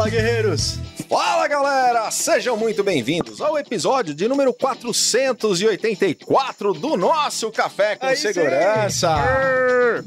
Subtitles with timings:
[0.00, 0.78] Fala, guerreiros!
[1.10, 8.16] Fala galera, sejam muito bem-vindos ao episódio de número 484 do nosso Café com Aí
[8.16, 9.14] Segurança,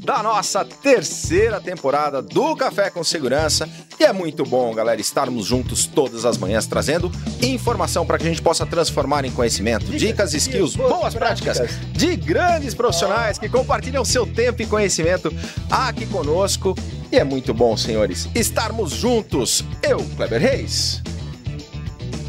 [0.00, 3.68] da nossa terceira temporada do Café com Segurança.
[3.96, 7.08] E é muito bom, galera, estarmos juntos todas as manhãs trazendo
[7.40, 11.60] informação para que a gente possa transformar em conhecimento, dicas, skills, boas práticas
[11.92, 15.32] de grandes profissionais que compartilham seu tempo e conhecimento
[15.70, 16.74] aqui conosco.
[17.12, 19.64] E é muito bom, senhores, estarmos juntos.
[19.82, 21.02] Eu, Kleber Reis.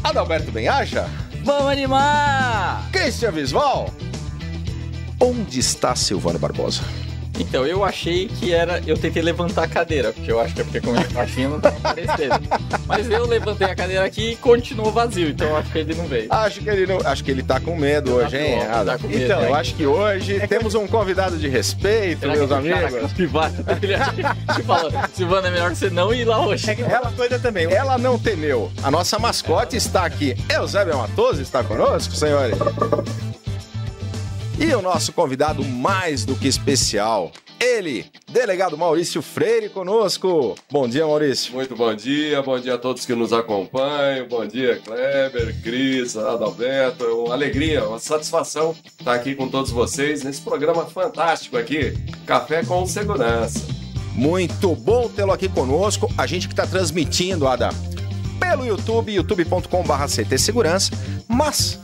[0.02, 1.08] Adalberto Benhaja?
[1.44, 2.88] Vamos animar!
[2.92, 3.92] Christian Visval?
[5.20, 6.82] Onde está Silvano Barbosa?
[7.38, 8.80] Então, eu achei que era.
[8.86, 11.50] Eu tentei levantar a cadeira, porque eu acho que é porque como ele tá baixinho
[11.50, 12.40] não tava aparecendo.
[12.86, 16.06] Mas eu levantei a cadeira aqui e continuou vazio, então eu acho que ele não
[16.06, 16.26] veio.
[16.32, 18.58] Acho que ele não, acho que ele tá com medo Tá hoje, hein?
[18.84, 19.46] tá com medo, então, hein?
[19.48, 23.10] eu acho que hoje temos um convidado de respeito, Será meus que cara amigos.
[23.10, 23.94] capivara dele
[24.54, 26.70] te falou, Silvana, é melhor você não ir lá hoje.
[26.70, 27.66] É que ela doida também.
[27.72, 28.70] Ela não temeu.
[28.82, 30.36] A nossa mascote está aqui.
[30.52, 32.56] Eusébio Matoso está conosco, senhores.
[34.58, 40.54] E o nosso convidado mais do que especial, ele, delegado Maurício Freire conosco.
[40.70, 41.52] Bom dia, Maurício.
[41.52, 44.26] Muito bom dia, bom dia a todos que nos acompanham.
[44.26, 47.04] Bom dia, Kleber, Cris, Adalberto.
[47.04, 51.92] É uma alegria, uma satisfação estar aqui com todos vocês nesse programa fantástico aqui,
[52.24, 53.60] Café com Segurança.
[54.14, 56.10] Muito bom tê-lo aqui conosco.
[56.16, 57.68] A gente que está transmitindo, Ada,
[58.40, 60.92] pelo YouTube, youtube.com.br CT Segurança.
[61.28, 61.78] Mas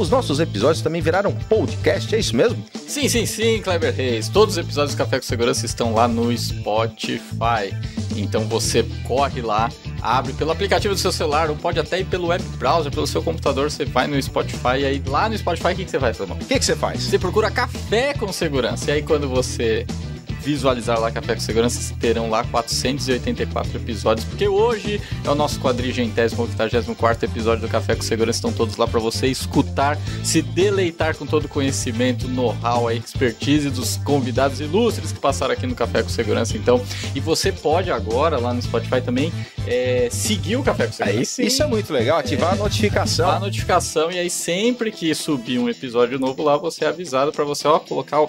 [0.00, 2.64] os nossos episódios também viraram podcast, é isso mesmo?
[2.74, 4.28] Sim, sim, sim, Kleber Reis.
[4.28, 7.76] Todos os episódios do Café com Segurança estão lá no Spotify.
[8.16, 12.28] Então você corre lá, abre pelo aplicativo do seu celular, ou pode até ir pelo
[12.28, 15.76] web browser, pelo seu computador, você vai no Spotify e aí lá no Spotify o
[15.76, 16.38] que, que você faz, Salomão?
[16.38, 17.02] O que, que você faz?
[17.02, 18.90] Você procura Café com Segurança.
[18.90, 19.86] E aí quando você
[20.42, 26.42] visualizar lá Café com Segurança, terão lá 484 episódios, porque hoje é o nosso quadrigentésimo,
[26.42, 31.26] 84 episódio do Café com Segurança, estão todos lá para você escutar, se deleitar com
[31.26, 36.08] todo o conhecimento, know-how, a expertise dos convidados ilustres que passaram aqui no Café com
[36.08, 36.82] Segurança, então,
[37.14, 39.32] e você pode agora, lá no Spotify também,
[39.66, 41.42] é, seguir o Café com Segurança.
[41.42, 41.46] Aí.
[41.46, 43.30] Isso é muito legal, ativar a notificação.
[43.30, 47.44] a notificação e aí sempre que subir um episódio novo lá, você é avisado para
[47.44, 48.28] você ó colocar o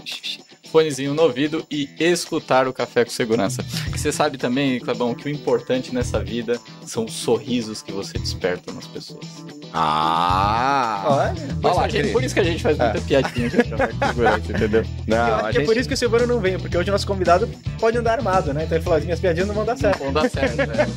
[0.71, 3.63] fonezinho no ouvido e escutar o Café com Segurança.
[3.93, 8.17] E você sabe também, Clebão, que o importante nessa vida são os sorrisos que você
[8.17, 9.60] desperta nas pessoas.
[9.73, 11.03] Ah!
[11.05, 11.33] Olha.
[11.61, 14.51] Por, lá, a gente, por isso que a gente faz muita piadinha Café com Segurança,
[14.51, 14.83] entendeu?
[15.07, 15.65] Não, Eu acho a que é gente...
[15.65, 17.47] por isso que o Silvano não veio, porque hoje o nosso convidado
[17.79, 18.63] pode andar armado, né?
[18.63, 19.99] Então ele falou, as minhas piadinhas não vão dar certo.
[19.99, 20.87] Vão dar certo, né?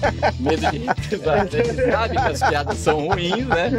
[0.40, 1.46] Medo de reprisar.
[1.54, 3.70] Ele sabe que as piadas são ruins, né?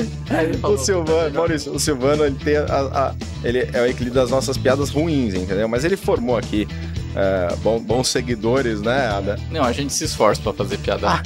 [0.42, 4.14] Ele O falou, Silvano, Maurício, o Silvano, ele, tem a- a- ele é o equilíbrio
[4.22, 5.68] das nossas piadas ruins, entendeu?
[5.68, 6.68] Mas ele formou aqui
[7.16, 9.40] é, bom- bons seguidores, né, Ada?
[9.50, 11.22] Não, a gente se esforça pra fazer piada.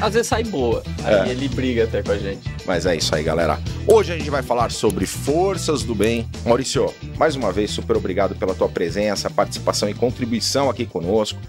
[0.00, 0.82] Às vezes sai boa.
[1.04, 1.32] Aí É.
[1.32, 2.48] ele briga até com a gente.
[2.68, 3.58] Mas é isso aí, galera.
[3.86, 6.28] Hoje a gente vai falar sobre forças do bem.
[6.44, 11.40] Maurício, mais uma vez, super obrigado pela tua presença, participação e contribuição aqui conosco.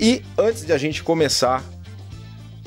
[0.00, 1.62] E antes de a gente começar,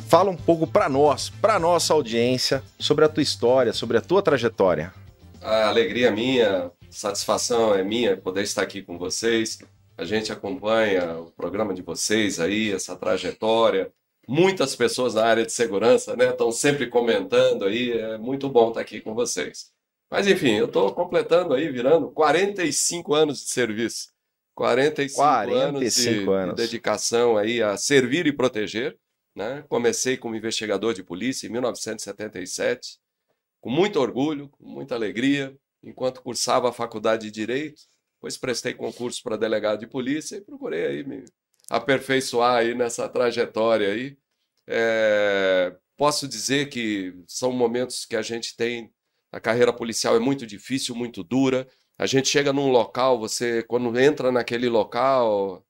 [0.08, 4.22] fala um pouco para nós, para nossa audiência, sobre a tua história, sobre a tua
[4.22, 4.94] trajetória.
[5.42, 9.60] A alegria minha, satisfação é minha poder estar aqui com vocês.
[9.98, 13.92] A gente acompanha o programa de vocês aí, essa trajetória.
[14.28, 17.92] Muitas pessoas na área de segurança, né, estão sempre comentando aí.
[17.92, 19.72] É muito bom estar aqui com vocês.
[20.10, 24.14] Mas enfim, eu estou completando aí, virando 45 anos de serviço.
[24.56, 26.56] 45, 45 anos, de, anos.
[26.56, 28.98] de dedicação aí a servir e proteger.
[29.36, 29.66] Né?
[29.68, 32.98] Comecei como investigador de polícia em 1977,
[33.60, 35.54] com muito orgulho, com muita alegria,
[35.84, 37.82] enquanto cursava a faculdade de Direito,
[38.16, 41.26] depois prestei concurso para delegado de polícia e procurei aí me
[41.70, 44.18] aperfeiçoar aí nessa trajetória aí.
[44.68, 48.92] É, posso dizer que são momentos que a gente tem,
[49.32, 51.68] a carreira policial é muito difícil, muito dura.
[51.98, 55.66] A gente chega num local, você quando entra naquele local,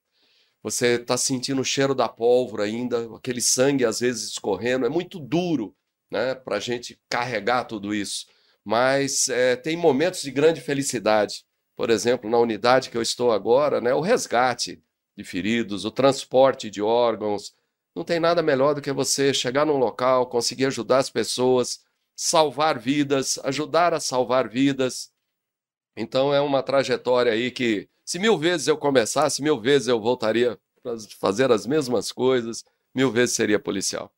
[0.63, 5.19] você está sentindo o cheiro da pólvora ainda, aquele sangue às vezes escorrendo, é muito
[5.19, 5.75] duro,
[6.09, 8.25] né, para a gente carregar tudo isso.
[8.63, 11.45] Mas é, tem momentos de grande felicidade.
[11.75, 14.81] Por exemplo, na unidade que eu estou agora, né, o resgate
[15.15, 17.53] de feridos, o transporte de órgãos.
[17.95, 21.83] Não tem nada melhor do que você chegar num local, conseguir ajudar as pessoas,
[22.15, 25.11] salvar vidas, ajudar a salvar vidas.
[25.95, 30.59] Então é uma trajetória aí que, se mil vezes eu começasse, mil vezes eu voltaria
[30.83, 32.63] para fazer as mesmas coisas,
[32.93, 34.13] mil vezes seria policial.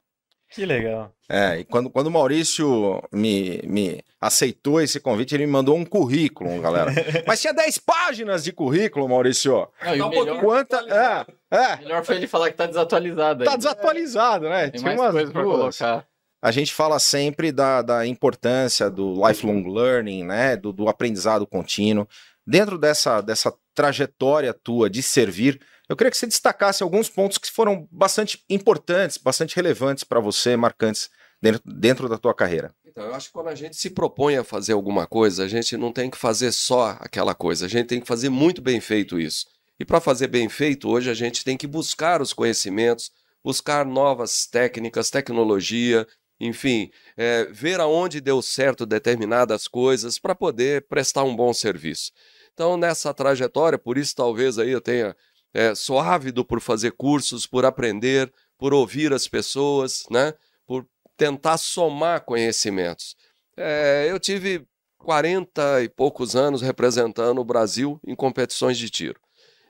[0.49, 1.11] Que legal.
[1.29, 5.83] É, e quando, quando o Maurício me, me aceitou esse convite, ele me mandou um
[5.85, 6.91] currículo, galera.
[7.27, 9.67] Mas tinha 10 páginas de currículo, Maurício.
[9.83, 11.25] Não, e Tá o melhor, Quanta.
[11.51, 11.75] É, é.
[11.77, 13.43] melhor foi ele falar que tá desatualizado.
[13.43, 13.57] Tá ainda.
[13.57, 14.69] desatualizado, né?
[14.69, 15.77] Tem Tinha mais umas coisa pra duas.
[15.77, 16.07] colocar.
[16.41, 20.55] A gente fala sempre da, da importância do lifelong learning, né?
[20.55, 22.07] Do, do aprendizado contínuo.
[22.45, 27.51] Dentro dessa, dessa trajetória tua de servir, eu queria que você destacasse alguns pontos que
[27.51, 31.09] foram bastante importantes, bastante relevantes para você, marcantes
[31.41, 32.73] dentro, dentro da tua carreira.
[32.85, 35.77] Então, eu acho que quando a gente se propõe a fazer alguma coisa, a gente
[35.77, 39.19] não tem que fazer só aquela coisa, a gente tem que fazer muito bem feito
[39.19, 39.45] isso.
[39.79, 43.11] E para fazer bem feito, hoje a gente tem que buscar os conhecimentos,
[43.43, 46.07] buscar novas técnicas, tecnologia,
[46.39, 52.11] enfim, é, ver aonde deu certo determinadas coisas para poder prestar um bom serviço.
[52.53, 55.15] Então, nessa trajetória, por isso talvez aí eu tenha
[55.53, 60.33] é, sou ávido por fazer cursos, por aprender, por ouvir as pessoas, né?
[60.65, 60.85] por
[61.15, 63.15] tentar somar conhecimentos.
[63.55, 64.67] É, eu tive
[64.99, 69.19] 40 e poucos anos representando o Brasil em competições de tiro.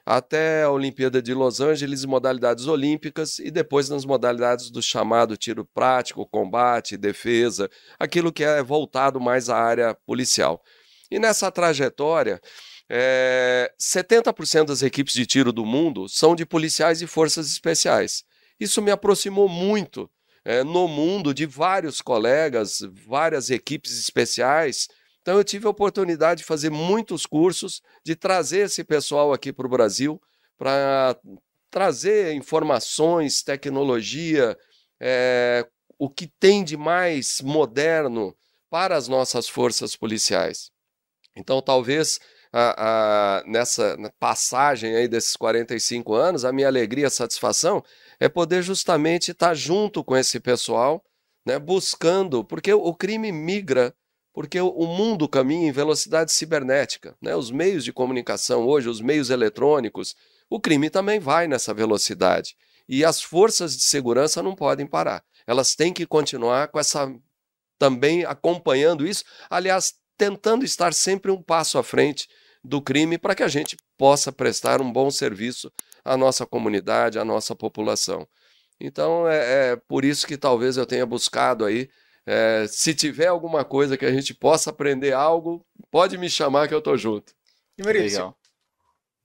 [0.06, 5.66] Até a Olimpíada de Los Angeles, modalidades olímpicas, e depois nas modalidades do chamado tiro
[5.66, 7.70] prático, combate, defesa,
[8.00, 10.64] aquilo que é voltado mais à área policial.
[11.12, 12.42] E nessa trajetória,
[12.90, 18.24] é, 70% das equipes de tiro do mundo são de policiais e forças especiais.
[18.60, 20.10] Isso me aproximou muito
[20.46, 24.88] é, no mundo de vários colegas, várias equipes especiais.
[25.22, 29.68] Então, eu tive a oportunidade de fazer muitos cursos, de trazer esse pessoal aqui para
[29.68, 30.22] o Brasil,
[30.58, 31.18] para
[31.70, 34.58] trazer informações, tecnologia,
[35.02, 35.68] é,
[36.00, 38.36] o que tem de mais moderno
[38.70, 40.72] para as nossas forças policiais.
[41.36, 42.20] Então, talvez
[42.60, 47.84] a, a, nessa passagem aí desses 45 anos, a minha alegria, a satisfação
[48.20, 51.04] é poder justamente estar junto com esse pessoal,
[51.46, 53.94] né, buscando, porque o crime migra,
[54.34, 57.16] porque o mundo caminha em velocidade cibernética.
[57.22, 57.36] Né?
[57.36, 60.16] Os meios de comunicação hoje, os meios eletrônicos,
[60.50, 62.56] o crime também vai nessa velocidade.
[62.90, 65.24] E as forças de segurança não podem parar.
[65.46, 67.08] Elas têm que continuar com essa
[67.78, 72.28] também acompanhando isso, aliás, tentando estar sempre um passo à frente
[72.68, 75.72] do crime para que a gente possa prestar um bom serviço
[76.04, 78.28] à nossa comunidade, à nossa população.
[78.80, 81.90] Então é, é por isso que talvez eu tenha buscado aí.
[82.26, 86.74] É, se tiver alguma coisa que a gente possa aprender algo, pode me chamar que
[86.74, 87.34] eu tô junto.
[87.78, 88.38] E Maurício, Legal.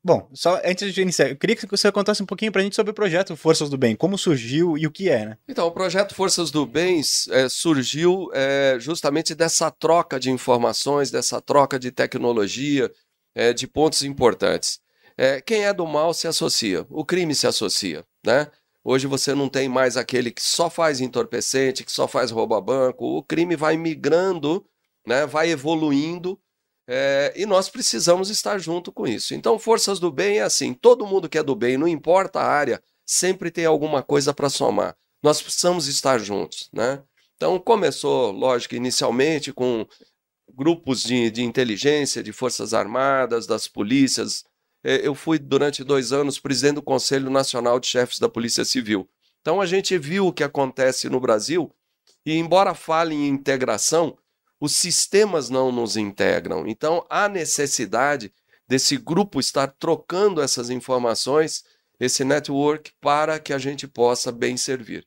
[0.05, 2.93] bom, só antes de iniciar, eu queria que você contasse um pouquinho pra gente sobre
[2.93, 5.39] o projeto Forças do Bem, como surgiu e o que é, né?
[5.49, 7.01] Então, o projeto Forças do Bem
[7.31, 12.89] é, surgiu é, justamente dessa troca de informações, dessa troca de tecnologia,
[13.35, 14.81] é, de pontos importantes.
[15.17, 18.51] É, quem é do mal se associa, o crime se associa, né?
[18.85, 23.23] Hoje você não tem mais aquele que só faz entorpecente, que só faz rouba-banco, o
[23.23, 24.67] crime vai migrando,
[25.07, 25.25] né?
[25.25, 26.41] vai evoluindo,
[26.89, 29.35] é, e nós precisamos estar junto com isso.
[29.35, 32.47] Então, Forças do Bem é assim: todo mundo que é do bem, não importa a
[32.47, 34.97] área, sempre tem alguma coisa para somar.
[35.23, 37.03] Nós precisamos estar juntos, né?
[37.37, 39.87] Então, começou, lógico, inicialmente com
[40.55, 44.45] grupos de, de inteligência, de forças armadas, das polícias.
[44.85, 49.09] É, Eu fui, durante dois anos, presidente do Conselho Nacional de Chefes da Polícia Civil.
[49.41, 51.75] Então, a gente viu o que acontece no Brasil,
[52.25, 54.17] e embora fale em integração,
[54.61, 56.65] os sistemas não nos integram.
[56.67, 58.33] Então, há necessidade
[58.69, 61.65] desse grupo estar trocando essas informações,
[61.99, 65.05] esse network, para que a gente possa bem servir.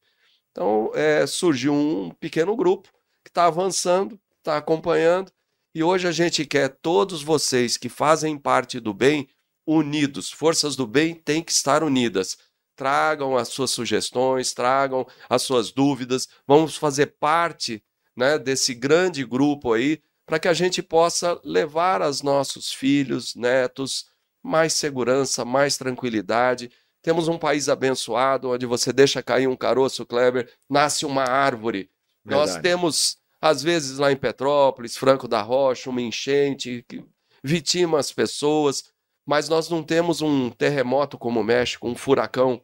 [0.51, 2.89] Então, é, surgiu um pequeno grupo
[3.23, 5.31] que está avançando, está acompanhando,
[5.73, 9.27] e hoje a gente quer todos vocês que fazem parte do bem
[9.65, 10.31] unidos.
[10.31, 12.37] Forças do bem têm que estar unidas.
[12.75, 16.29] Tragam as suas sugestões, tragam as suas dúvidas.
[16.47, 17.83] Vamos fazer parte
[18.15, 24.05] né, desse grande grupo aí para que a gente possa levar aos nossos filhos, netos,
[24.41, 26.71] mais segurança, mais tranquilidade.
[27.01, 31.89] Temos um país abençoado, onde você deixa cair um caroço, Kleber, nasce uma árvore.
[32.23, 32.63] Nós Verdade.
[32.63, 37.05] temos, às vezes, lá em Petrópolis, Franco da Rocha, uma enchente que
[37.43, 38.85] vitima as pessoas,
[39.23, 42.59] mas nós não temos um terremoto como o México, um furacão,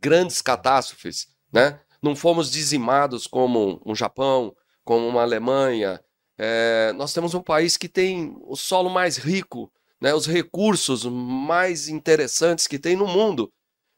[0.00, 1.80] grandes catástrofes, né?
[2.00, 6.02] Não fomos dizimados como um Japão, como uma Alemanha.
[6.38, 10.14] É, nós temos um país que tem o solo mais rico, né?
[10.14, 13.52] Os recursos mais interessantes que tem no mundo.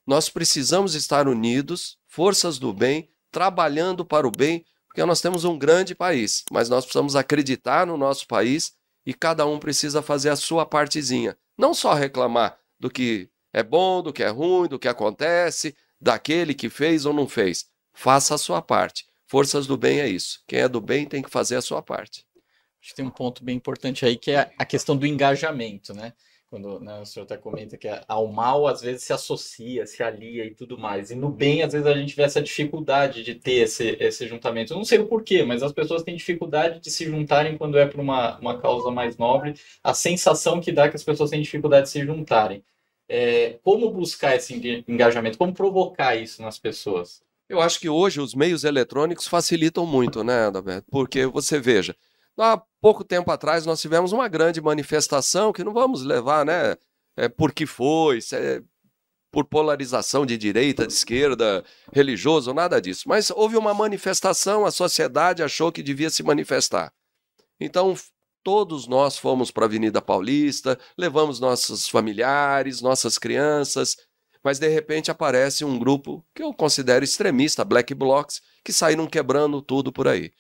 [0.05, 5.59] Nós precisamos estar unidos, forças do bem, trabalhando para o bem, porque nós temos um
[5.59, 8.75] grande país, mas nós precisamos acreditar no nosso país
[9.07, 11.35] e cada um precisa fazer a sua partezinha.
[11.57, 16.53] Não só reclamar do que é bom, do que é ruim, do que acontece, daquele
[16.53, 19.07] que fez ou não fez, faça a sua parte.
[19.27, 20.43] Forças do bem é isso.
[20.47, 22.27] Quem é do bem tem que fazer a sua parte.
[22.79, 26.13] Acho que tem um ponto bem importante aí que é a questão do engajamento, né?
[26.53, 30.45] Quando né, o senhor até comenta que ao mal às vezes se associa, se alia
[30.45, 31.11] e tudo mais.
[31.11, 34.75] E no bem, às vezes, a gente vê essa dificuldade de ter esse, esse juntamento.
[34.75, 37.87] Eu não sei o porquê, mas as pessoas têm dificuldade de se juntarem quando é
[37.87, 39.55] para uma, uma causa mais nobre.
[39.83, 42.63] A sensação que dá é que as pessoas têm dificuldade de se juntarem.
[43.09, 45.39] É, como buscar esse engajamento?
[45.39, 47.23] Como provocar isso nas pessoas?
[47.49, 50.87] Eu acho que hoje os meios eletrônicos facilitam muito, né, Adalberto?
[50.91, 51.97] Porque você veja,
[52.39, 56.77] Há pouco tempo atrás nós tivemos uma grande manifestação que não vamos levar, né?
[57.17, 58.61] É, por que foi, é
[59.31, 63.09] por polarização de direita, de esquerda, religioso, nada disso.
[63.09, 66.93] Mas houve uma manifestação, a sociedade achou que devia se manifestar.
[67.59, 67.97] Então,
[68.43, 73.97] todos nós fomos para a Avenida Paulista, levamos nossos familiares, nossas crianças,
[74.45, 79.63] mas de repente aparece um grupo que eu considero extremista, Black Blocs, que saíram quebrando
[79.63, 80.33] tudo por aí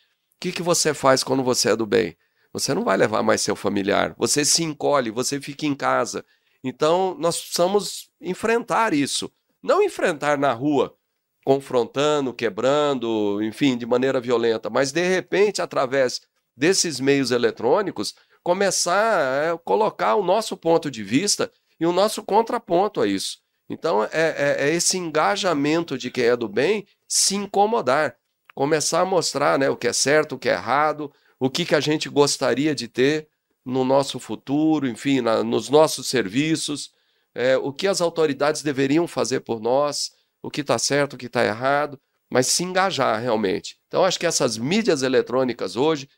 [0.42, 2.16] que, que você faz quando você é do bem?
[2.52, 6.24] Você não vai levar mais seu familiar, você se encolhe, você fica em casa.
[6.62, 9.32] Então, nós precisamos enfrentar isso.
[9.62, 10.94] Não enfrentar na rua,
[11.44, 16.20] confrontando, quebrando, enfim, de maneira violenta, mas de repente, através
[16.56, 23.00] desses meios eletrônicos, começar a colocar o nosso ponto de vista e o nosso contraponto
[23.00, 23.38] a isso.
[23.68, 28.16] Então, é, é, é esse engajamento de quem é do bem se incomodar
[28.54, 31.12] começar a mostrar né, o que é certo, o que é errado,
[31.44, 33.26] o que, que a gente gostaria de ter
[33.64, 36.92] no nosso futuro, enfim, na, nos nossos serviços,
[37.34, 41.26] é, o que as autoridades deveriam fazer por nós, o que está certo, o que
[41.26, 43.76] está errado, mas se engajar realmente.
[43.88, 46.08] Então, acho que essas mídias eletrônicas hoje,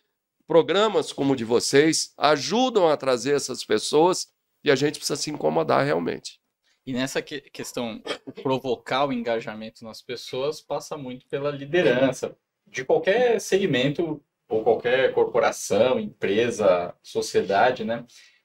[0.47, 4.29] programas como o de vocês, ajudam a trazer essas pessoas
[4.63, 6.39] e a gente precisa se incomodar realmente.
[6.85, 8.03] E nessa que questão,
[8.43, 14.23] provocar o engajamento nas pessoas passa muito pela liderança de qualquer segmento
[14.55, 18.05] ou qualquer corporação, empresa, sociedade, né?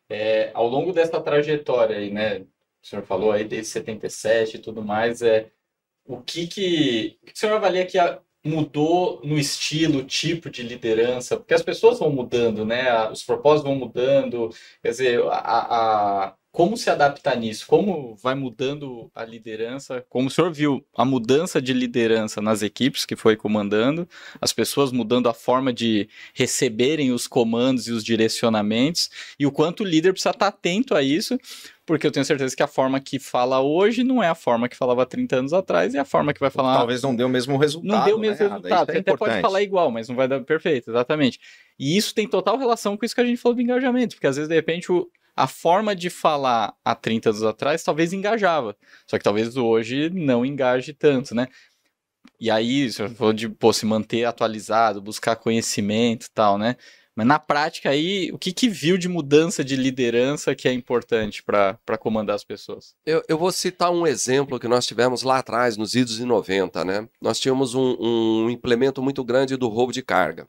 [0.10, 2.40] É, ao longo dessa trajetória aí, né?
[2.82, 5.52] O senhor falou aí desde 77 e tudo mais, é
[6.06, 7.98] o que que, o, que o senhor avalia que
[8.44, 11.38] mudou no estilo, tipo de liderança?
[11.38, 13.10] Porque as pessoas vão mudando, né?
[13.10, 14.50] Os propósitos vão mudando,
[14.82, 17.66] quer dizer, a, a como se adaptar nisso?
[17.68, 20.04] Como vai mudando a liderança?
[20.10, 24.08] Como o senhor viu a mudança de liderança nas equipes que foi comandando,
[24.42, 29.84] as pessoas mudando a forma de receberem os comandos e os direcionamentos, e o quanto
[29.84, 31.38] o líder precisa estar atento a isso,
[31.86, 34.76] porque eu tenho certeza que a forma que fala hoje não é a forma que
[34.76, 36.78] falava 30 anos atrás, é a forma que vai falar.
[36.78, 37.92] Talvez não dê o mesmo resultado.
[37.92, 38.50] Não dê o mesmo né?
[38.50, 38.92] resultado.
[38.92, 41.40] É até pode falar igual, mas não vai dar perfeito, exatamente.
[41.80, 44.36] E isso tem total relação com isso que a gente falou do engajamento, porque às
[44.36, 48.76] vezes, de repente, o, a forma de falar há 30 anos atrás talvez engajava.
[49.08, 51.48] Só que talvez hoje não engaje tanto, né?
[52.40, 56.76] E aí, você falou de pô, se manter atualizado, buscar conhecimento e tal, né?
[57.16, 61.42] Mas na prática aí, o que, que viu de mudança de liderança que é importante
[61.44, 62.96] para comandar as pessoas?
[63.06, 66.84] Eu, eu, vou citar um exemplo que nós tivemos lá atrás, nos idos de 90,
[66.86, 67.10] né?
[67.22, 70.48] Nós tínhamos um, um implemento muito grande do roubo de carga.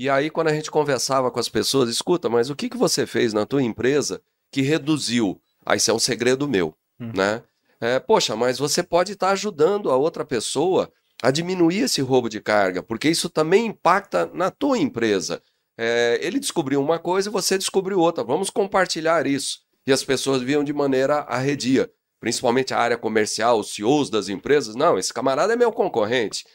[0.00, 3.06] E aí, quando a gente conversava com as pessoas, escuta, mas o que, que você
[3.06, 5.38] fez na tua empresa que reduziu?
[5.62, 7.12] Aí, isso é um segredo meu, hum.
[7.14, 7.42] né?
[7.78, 10.90] É, Poxa, mas você pode estar ajudando a outra pessoa
[11.22, 15.42] a diminuir esse roubo de carga, porque isso também impacta na tua empresa.
[15.76, 18.24] É, ele descobriu uma coisa e você descobriu outra.
[18.24, 19.58] Vamos compartilhar isso.
[19.86, 24.74] E as pessoas viam de maneira arredia, principalmente a área comercial, os CEOs das empresas.
[24.74, 26.46] Não, esse camarada é meu concorrente.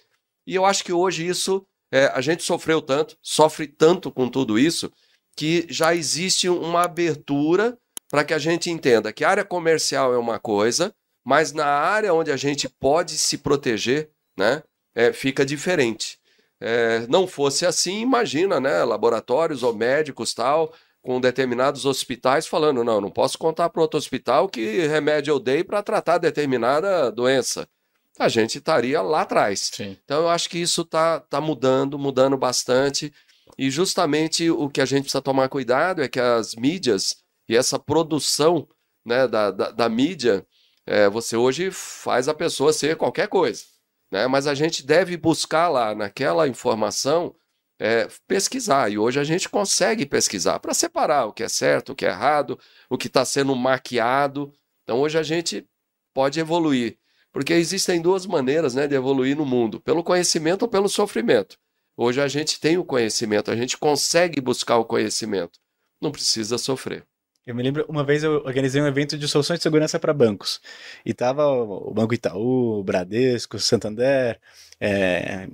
[0.48, 4.58] E eu acho que hoje isso é, a gente sofreu tanto, sofre tanto com tudo
[4.58, 4.92] isso,
[5.36, 7.78] que já existe uma abertura
[8.10, 12.14] para que a gente entenda que a área comercial é uma coisa, mas na área
[12.14, 14.64] onde a gente pode se proteger, né,
[14.94, 16.20] é, fica diferente.
[16.62, 23.02] É, não fosse assim, imagina, né, laboratórios ou médicos tal, com determinados hospitais falando, não,
[23.02, 27.68] não posso contar para outro hospital que remédio eu dei para tratar determinada doença
[28.18, 29.72] a gente estaria lá atrás.
[29.74, 29.98] Sim.
[30.04, 33.14] Então eu acho que isso está tá mudando, mudando bastante.
[33.58, 37.18] E justamente o que a gente precisa tomar cuidado é que as mídias
[37.48, 38.68] e essa produção
[39.06, 40.46] né, da, da, da mídia,
[40.86, 43.64] é, você hoje faz a pessoa ser qualquer coisa.
[44.12, 44.28] Né?
[44.28, 47.36] Mas a gente deve buscar lá naquela informação
[47.80, 48.92] é, pesquisar.
[48.92, 52.10] E hoje a gente consegue pesquisar para separar o que é certo, o que é
[52.10, 54.54] errado, o que está sendo maquiado.
[54.84, 55.68] Então hoje a gente
[56.14, 56.98] pode evoluir.
[57.36, 61.58] Porque existem duas maneiras né, de evoluir no mundo: pelo conhecimento ou pelo sofrimento.
[61.98, 65.60] Hoje a gente tem o conhecimento, a gente consegue buscar o conhecimento,
[66.02, 67.06] não precisa sofrer.
[67.46, 70.62] Eu me lembro, uma vez eu organizei um evento de soluções de segurança para bancos.
[71.06, 74.40] E tava o Banco Itaú, o Bradesco, o Santander,
[74.80, 75.48] é,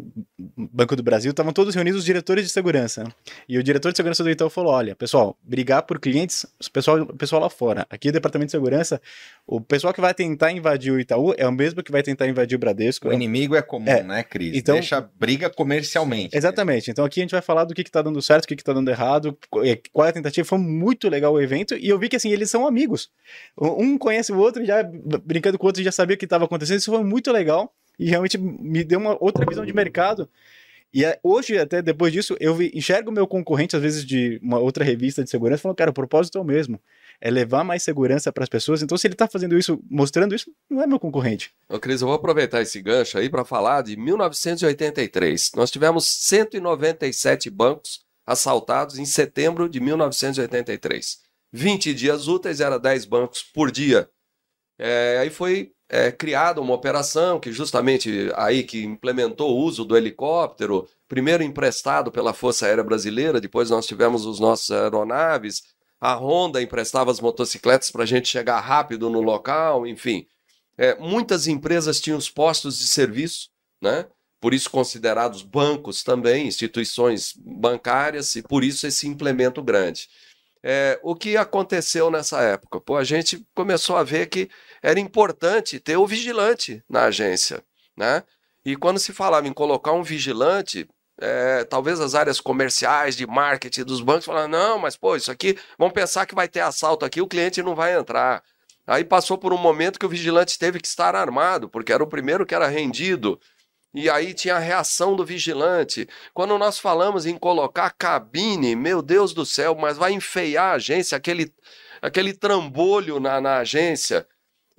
[0.57, 3.03] Banco do Brasil, estavam todos reunidos os diretores de segurança.
[3.47, 7.05] E o diretor de segurança do Itaú falou: olha, pessoal, brigar por clientes, o pessoal,
[7.05, 7.85] pessoal lá fora.
[7.89, 9.01] Aqui o departamento de segurança,
[9.45, 12.55] o pessoal que vai tentar invadir o Itaú é o mesmo que vai tentar invadir
[12.55, 13.09] o Bradesco.
[13.09, 14.01] O inimigo é comum, É.
[14.03, 14.55] né, Cris?
[14.55, 16.35] Então- Deixa briga comercialmente.
[16.35, 16.89] Exatamente.
[16.89, 18.63] Então aqui a gente vai falar do que, que tá dando certo, o que, que
[18.63, 20.45] tá dando errado, é, qual é a tentativa.
[20.47, 23.09] Foi muito legal o evento e eu vi que assim, eles são amigos.
[23.59, 24.83] Um conhece o outro, já
[25.23, 26.79] brincando com o outro, já sabia o que estava acontecendo.
[26.79, 30.27] Isso foi muito legal e realmente me deu uma outra visão de mercado.
[30.93, 34.59] E é, hoje, até depois disso, eu vi- enxergo meu concorrente, às vezes, de uma
[34.59, 36.81] outra revista de segurança, falando, cara, o propósito é o mesmo.
[37.21, 38.81] É levar mais segurança para as pessoas.
[38.81, 41.51] Então, se ele tá fazendo isso, mostrando isso, não é meu concorrente.
[41.69, 45.51] Ô, Cris, eu vou aproveitar esse gancho aí para falar de 1983.
[45.55, 51.19] Nós tivemos 197 bancos assaltados em setembro de 1983.
[51.53, 54.09] 20 dias úteis era 10 bancos por dia.
[54.79, 59.97] É, aí foi é, criada uma operação que justamente aí que implementou o uso do
[59.97, 65.63] helicóptero, primeiro emprestado pela Força Aérea Brasileira, depois nós tivemos os nossos aeronaves,
[65.99, 70.25] a Honda emprestava as motocicletas para a gente chegar rápido no local, enfim.
[70.77, 73.49] É, muitas empresas tinham os postos de serviço,
[73.81, 74.07] né?
[74.39, 80.07] por isso considerados bancos também, instituições bancárias, e por isso esse implemento grande.
[80.63, 82.79] É, o que aconteceu nessa época?
[82.79, 84.49] Pô, a gente começou a ver que
[84.81, 87.63] era importante ter o vigilante na agência.
[87.95, 88.23] Né?
[88.65, 90.87] E quando se falava em colocar um vigilante,
[91.19, 95.57] é, talvez as áreas comerciais, de marketing dos bancos falaram, não, mas pô, isso aqui,
[95.77, 98.43] vamos pensar que vai ter assalto aqui, o cliente não vai entrar.
[98.87, 102.07] Aí passou por um momento que o vigilante teve que estar armado, porque era o
[102.07, 103.39] primeiro que era rendido.
[103.93, 106.07] E aí tinha a reação do vigilante.
[106.33, 111.17] Quando nós falamos em colocar cabine, meu Deus do céu, mas vai enfeiar a agência,
[111.17, 111.53] aquele,
[112.01, 114.25] aquele trambolho na, na agência.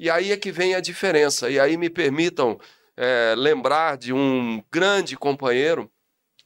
[0.02, 1.48] E aí é que vem a diferença.
[1.48, 2.58] E aí me permitam
[2.96, 5.88] é, lembrar de um grande companheiro,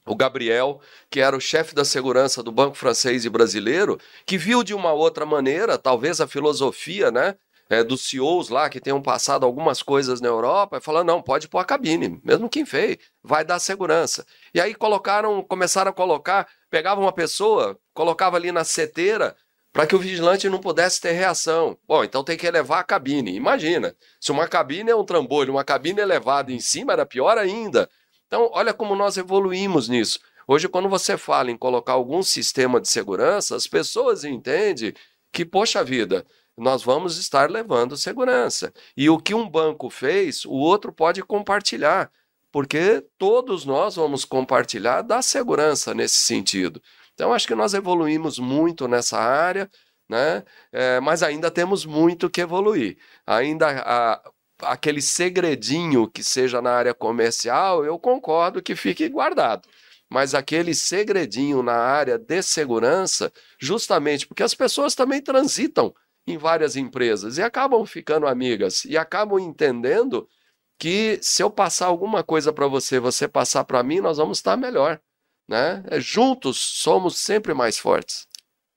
[0.05, 4.63] o Gabriel, que era o chefe da segurança do Banco Francês e Brasileiro, que viu
[4.63, 7.35] de uma outra maneira, talvez a filosofia, né?
[7.67, 11.57] É, dos CEOs lá que tenham passado algumas coisas na Europa, falou: não, pode pôr
[11.57, 14.23] a cabine, mesmo que feio, vai dar segurança.
[14.53, 19.35] E aí colocaram, começaram a colocar, pegava uma pessoa, colocava ali na seteira
[19.77, 21.77] para que o vigilante não pudesse ter reação.
[21.87, 23.35] Bom, então tem que elevar a cabine.
[23.35, 27.87] Imagina, se uma cabine é um trambolho, uma cabine elevada em cima era pior ainda.
[28.25, 30.19] Então, olha como nós evoluímos nisso.
[30.47, 34.95] Hoje, quando você fala em colocar algum sistema de segurança, as pessoas entendem
[35.31, 36.25] que, poxa vida,
[36.57, 38.73] nós vamos estar levando segurança.
[38.97, 42.11] E o que um banco fez, o outro pode compartilhar,
[42.51, 46.81] porque todos nós vamos compartilhar da segurança nesse sentido.
[47.17, 49.67] Então, acho que nós evoluímos muito nessa área,
[50.07, 50.43] né?
[50.71, 52.95] É, mas ainda temos muito que evoluir.
[53.25, 59.67] Ainda a, aquele segredinho que seja na área comercial, eu concordo que fique guardado.
[60.07, 65.95] Mas aquele segredinho na área de segurança, justamente porque as pessoas também transitam
[66.27, 70.29] em várias empresas e acabam ficando amigas e acabam entendendo
[70.77, 74.55] que se eu passar alguma coisa para você, você passar para mim, nós vamos estar
[74.55, 75.01] melhor.
[75.47, 75.83] Né?
[75.99, 78.27] Juntos somos sempre mais fortes.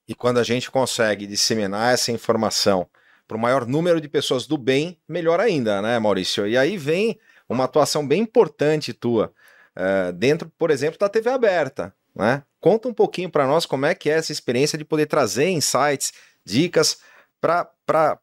[0.07, 2.89] E quando a gente consegue disseminar essa informação
[3.27, 6.47] para o maior número de pessoas do bem, melhor ainda, né, Maurício?
[6.47, 9.33] E aí vem uma atuação bem importante tua,
[9.77, 11.95] uh, dentro, por exemplo, da TV aberta.
[12.15, 12.43] Né?
[12.61, 16.13] Conta um pouquinho para nós como é que é essa experiência de poder trazer insights,
[16.45, 16.99] dicas
[17.41, 17.71] para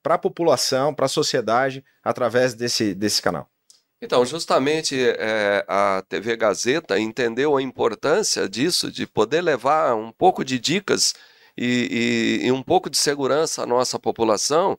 [0.03, 3.49] a população, para a sociedade, através desse, desse canal.
[4.01, 10.45] Então, justamente é, a TV Gazeta entendeu a importância disso, de poder levar um pouco
[10.45, 11.15] de dicas
[11.57, 14.77] e, e, e um pouco de segurança à nossa população.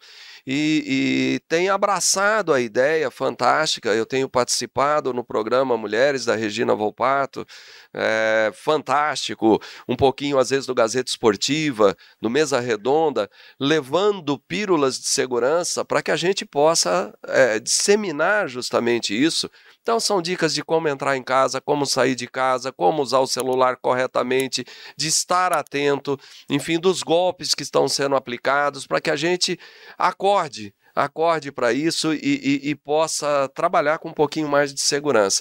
[0.51, 3.91] E, e, tem abraçado a ideia fantástica.
[3.91, 7.47] Eu tenho participado no programa Mulheres da Regina Volpato,
[7.93, 13.29] é, fantástico, um pouquinho às vezes do Gazeta Esportiva, do Mesa Redonda,
[13.61, 19.51] levando pílulas de segurança para que a gente possa é, disseminar justamente isso.
[19.89, 23.27] Então, são dicas de como entrar em casa, como sair de casa, como usar o
[23.27, 24.63] celular corretamente,
[24.95, 29.59] de estar atento, enfim, dos golpes que estão sendo aplicados, para que a gente
[29.97, 35.41] acorde, acorde para isso e, e, e possa trabalhar com um pouquinho mais de segurança.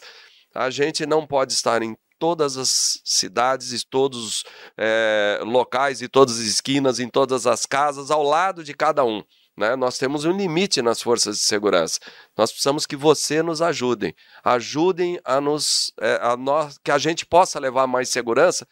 [0.56, 4.44] A gente não pode estar em todas as cidades, em todos os
[4.78, 9.22] é, locais, em todas as esquinas, em todas as casas, ao lado de cada um.
[9.58, 9.76] Né?
[9.76, 12.00] Nós temos um limite nas forças de segurança.
[12.38, 14.14] Nós precisamos que você nos ajudem.
[14.44, 15.92] Ajudem a nos.
[16.00, 18.68] É, a nós, que a gente possa levar mais segurança,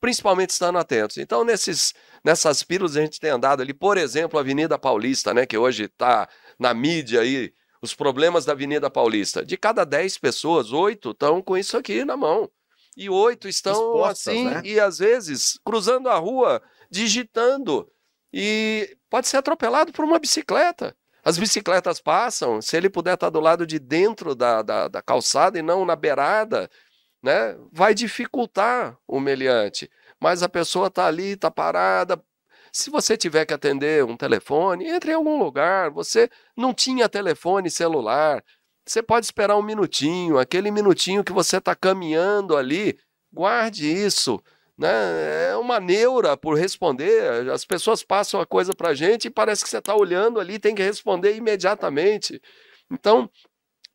[0.00, 1.18] principalmente estando atentos.
[1.18, 1.92] Então, nesses,
[2.24, 5.44] nessas pílulas, a gente tem andado ali, por exemplo, a Avenida Paulista, né?
[5.44, 6.26] que hoje está
[6.58, 9.44] na mídia aí, os problemas da Avenida Paulista.
[9.44, 12.50] De cada 10 pessoas, oito estão com isso aqui na mão.
[12.96, 14.62] E oito estão Expostas, assim, né?
[14.64, 17.86] e às vezes cruzando a rua, digitando.
[18.32, 20.96] E pode ser atropelado por uma bicicleta.
[21.24, 25.58] As bicicletas passam, se ele puder estar do lado de dentro da, da, da calçada
[25.58, 26.70] e não na beirada,
[27.22, 29.90] né, vai dificultar o meliante.
[30.18, 32.22] Mas a pessoa está ali, está parada.
[32.72, 35.90] Se você tiver que atender um telefone, entre em algum lugar.
[35.90, 38.42] Você não tinha telefone celular.
[38.86, 42.98] Você pode esperar um minutinho, aquele minutinho que você está caminhando ali,
[43.32, 44.42] guarde isso.
[44.80, 45.50] Né?
[45.50, 47.50] É uma neura por responder.
[47.50, 50.58] As pessoas passam a coisa para a gente e parece que você está olhando ali,
[50.58, 52.40] tem que responder imediatamente.
[52.90, 53.28] Então,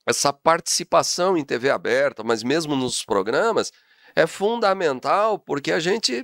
[0.05, 3.71] essa participação em TV aberta, mas mesmo nos programas,
[4.15, 6.23] é fundamental porque a gente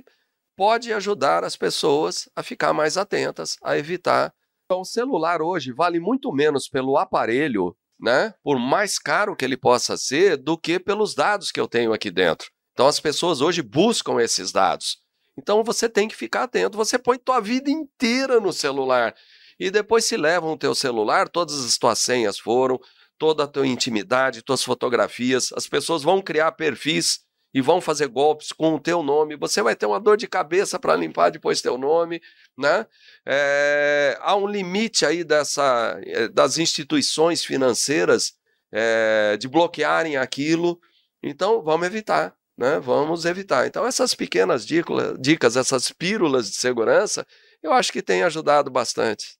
[0.56, 4.32] pode ajudar as pessoas a ficar mais atentas, a evitar.
[4.64, 8.32] Então, o celular hoje vale muito menos pelo aparelho, né?
[8.44, 12.12] Por mais caro que ele possa ser, do que pelos dados que eu tenho aqui
[12.12, 12.48] dentro.
[12.72, 14.98] Então, as pessoas hoje buscam esses dados.
[15.36, 16.76] Então, você tem que ficar atento.
[16.76, 19.14] Você põe tua vida inteira no celular
[19.58, 22.80] e depois se levam o teu celular, todas as tuas senhas foram,
[23.18, 25.52] toda a tua intimidade, tuas fotografias.
[25.52, 27.20] As pessoas vão criar perfis
[27.54, 29.36] e vão fazer golpes com o teu nome.
[29.36, 32.20] Você vai ter uma dor de cabeça para limpar depois teu nome,
[32.56, 32.86] né?
[33.26, 38.32] É, há um limite aí dessa, eh, das instituições financeiras
[38.72, 40.80] é, de bloquearem aquilo.
[41.22, 42.78] Então, vamos evitar, né?
[42.80, 43.66] Vamos evitar.
[43.66, 47.26] Então, essas pequenas dicas, dicas essas pílulas de segurança,
[47.62, 49.36] eu acho que tem ajudado bastante.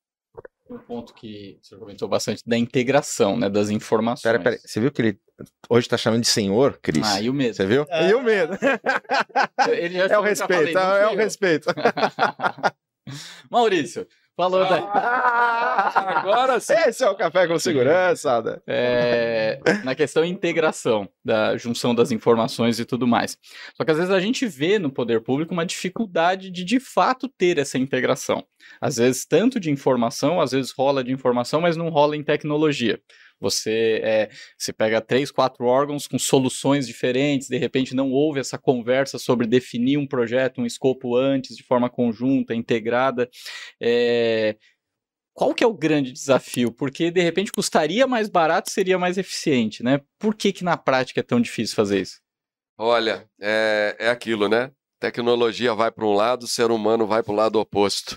[0.70, 4.22] Um ponto que você comentou bastante da integração, né, das informações.
[4.22, 5.20] Pera, pera, você viu que ele
[5.68, 7.06] hoje tá chamando de senhor, Cris?
[7.06, 7.54] Ah, e o medo.
[7.54, 7.84] Você viu?
[7.90, 8.08] É.
[8.08, 8.56] E o medo.
[9.70, 11.16] Ele já É o respeito, falei, não é o eu.
[11.16, 11.68] respeito.
[13.50, 14.06] Maurício,
[14.42, 14.78] falou da,
[16.18, 16.74] Agora sim.
[16.86, 18.42] Esse é o café com segurança.
[18.42, 18.58] né?
[18.66, 23.38] é, na questão integração, da junção das informações e tudo mais.
[23.76, 27.28] Só que às vezes a gente vê no poder público uma dificuldade de de fato
[27.28, 28.44] ter essa integração.
[28.80, 33.00] Às vezes, tanto de informação, às vezes rola de informação, mas não rola em tecnologia.
[33.42, 38.56] Você, é, você pega três, quatro órgãos com soluções diferentes, de repente não houve essa
[38.56, 43.28] conversa sobre definir um projeto, um escopo antes, de forma conjunta, integrada.
[43.80, 44.56] É,
[45.34, 46.70] qual que é o grande desafio?
[46.72, 50.00] Porque de repente custaria mais barato seria mais eficiente, né?
[50.18, 52.20] Por que, que na prática é tão difícil fazer isso?
[52.78, 54.70] Olha, é, é aquilo, né?
[55.02, 58.16] Tecnologia vai para um lado, o ser humano vai para o lado oposto.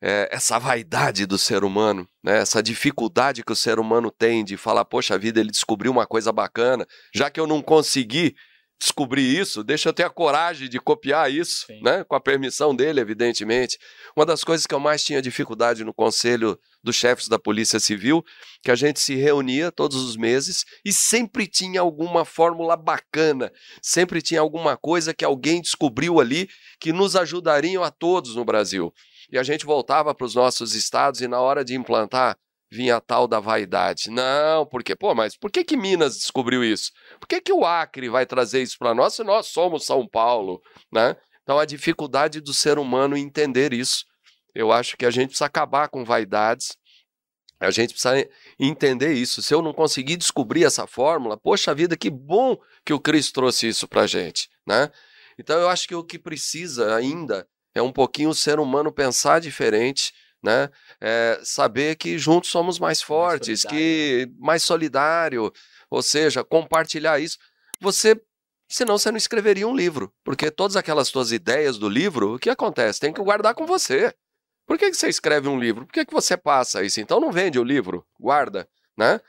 [0.00, 2.38] É, essa vaidade do ser humano, né?
[2.38, 6.32] essa dificuldade que o ser humano tem de falar, poxa vida, ele descobriu uma coisa
[6.32, 8.34] bacana, já que eu não consegui
[8.80, 11.82] descobrir isso, deixa eu ter a coragem de copiar isso, Sim.
[11.82, 12.02] né?
[12.02, 13.76] com a permissão dele, evidentemente.
[14.16, 18.24] Uma das coisas que eu mais tinha dificuldade no conselho dos chefes da Polícia Civil,
[18.62, 24.20] que a gente se reunia todos os meses e sempre tinha alguma fórmula bacana, sempre
[24.20, 26.48] tinha alguma coisa que alguém descobriu ali
[26.80, 28.92] que nos ajudariam a todos no Brasil.
[29.30, 32.36] E a gente voltava para os nossos estados e na hora de implantar
[32.70, 34.10] vinha a tal da vaidade.
[34.10, 36.90] Não, porque, pô, mas por que que Minas descobriu isso?
[37.20, 40.60] Por que que o Acre vai trazer isso para nós se nós somos São Paulo,
[40.90, 41.14] né?
[41.42, 44.04] Então a dificuldade do ser humano entender isso.
[44.54, 46.76] Eu acho que a gente precisa acabar com vaidades.
[47.58, 49.40] A gente precisa entender isso.
[49.40, 53.68] Se eu não conseguir descobrir essa fórmula, poxa vida, que bom que o Cristo trouxe
[53.68, 54.90] isso para a gente, né?
[55.38, 59.40] Então eu acho que o que precisa ainda é um pouquinho o ser humano pensar
[59.40, 60.12] diferente,
[60.42, 60.68] né?
[61.00, 65.52] É, saber que juntos somos mais fortes, que mais solidário,
[65.88, 67.38] ou seja, compartilhar isso.
[67.80, 68.20] Você,
[68.68, 72.50] senão você não escreveria um livro, porque todas aquelas suas ideias do livro, o que
[72.50, 73.00] acontece?
[73.00, 74.12] Tem que guardar com você.
[74.72, 75.84] Por que, que você escreve um livro?
[75.84, 76.98] Por que, que você passa isso?
[76.98, 79.20] Então não vende o livro, guarda, né?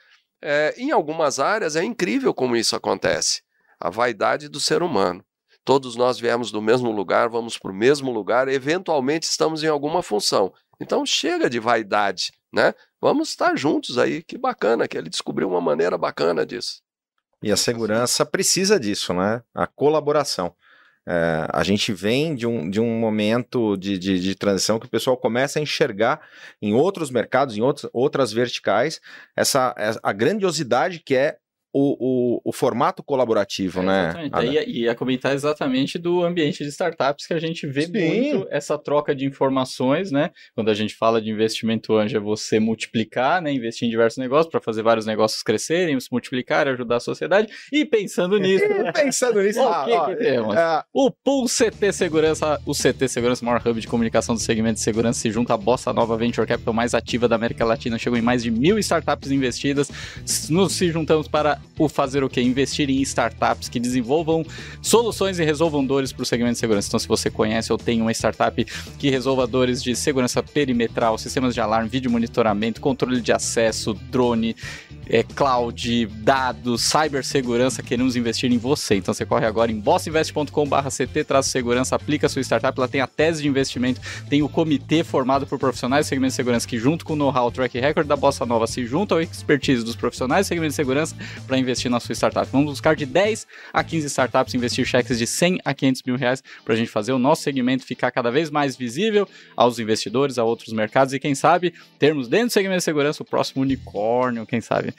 [0.42, 3.42] É, em algumas áreas é incrível como isso acontece.
[3.78, 5.22] A vaidade do ser humano.
[5.66, 10.02] Todos nós viemos do mesmo lugar, vamos para o mesmo lugar, eventualmente estamos em alguma
[10.02, 10.54] função.
[10.80, 12.74] Então chega de vaidade, né?
[13.02, 16.82] Vamos estar juntos aí, que bacana, que ele descobriu uma maneira bacana disso.
[17.42, 19.44] E a segurança precisa disso, né?
[19.54, 20.56] A colaboração.
[21.06, 24.90] É, a gente vem de um, de um momento de, de, de transição que o
[24.90, 26.22] pessoal começa a enxergar
[26.62, 29.02] em outros mercados, em outros, outras verticais,
[29.36, 31.38] essa, a grandiosidade que é
[31.74, 34.04] o, o, o formato colaborativo, É, né?
[34.10, 34.32] Exatamente.
[34.32, 37.92] Daí ia comentar exatamente do ambiente de startups que a gente vê Sim.
[38.08, 40.30] muito essa troca de informações, né?
[40.56, 43.52] Quando a gente fala de investimento anjo, é você multiplicar, né?
[43.52, 47.48] Investir em diversos negócios para fazer vários negócios crescerem, se multiplicar, ajudar a sociedade.
[47.72, 50.56] E pensando nisso, E Pensando nisso, O ah, que ó, que temos?
[50.56, 54.76] é, O Pool CT Segurança, o CT Segurança, o maior hub de comunicação do segmento
[54.76, 57.98] de segurança, se junta à Bossa Nova Venture Capital mais ativa da América Latina.
[57.98, 59.90] Chegou em mais de mil startups investidas.
[60.50, 62.42] Nos se juntamos para o fazer o quê?
[62.42, 64.46] Investir em startups que desenvolvam
[64.82, 66.88] soluções e resolvam dores para o segmento de segurança.
[66.88, 68.64] Então, se você conhece ou tem uma startup
[68.98, 74.56] que resolva dores de segurança perimetral, sistemas de alarme, vídeo monitoramento, controle de acesso, drone,
[75.10, 78.96] é, cloud, dados, cibersegurança, queremos investir em você.
[78.96, 83.02] Então você corre agora em bossinvest.com.br CT, traz segurança, aplica a sua startup, ela tem
[83.02, 86.78] a tese de investimento, tem o comitê formado por profissionais do segmento de segurança que
[86.78, 90.46] junto com o know-how, track record da Bossa Nova se junta ao expertise dos profissionais
[90.46, 91.16] do segmento de segurança
[91.48, 92.48] para investir na sua startup.
[92.52, 96.44] Vamos buscar de 10 a 15 startups, investir cheques de 100 a 500 mil reais
[96.64, 100.44] para a gente fazer o nosso segmento ficar cada vez mais visível aos investidores, a
[100.44, 104.62] outros mercados e quem sabe termos dentro do segmento de segurança o próximo unicórnio, quem
[104.62, 104.93] sabe.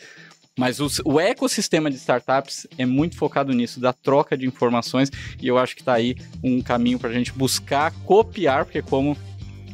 [0.56, 5.48] Mas o, o ecossistema de startups é muito focado nisso, da troca de informações, e
[5.48, 9.16] eu acho que está aí um caminho para a gente buscar copiar, porque como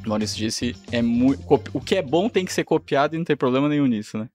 [0.04, 1.42] o Maurício disse, é muito,
[1.74, 4.28] o que é bom tem que ser copiado e não tem problema nenhum nisso, né?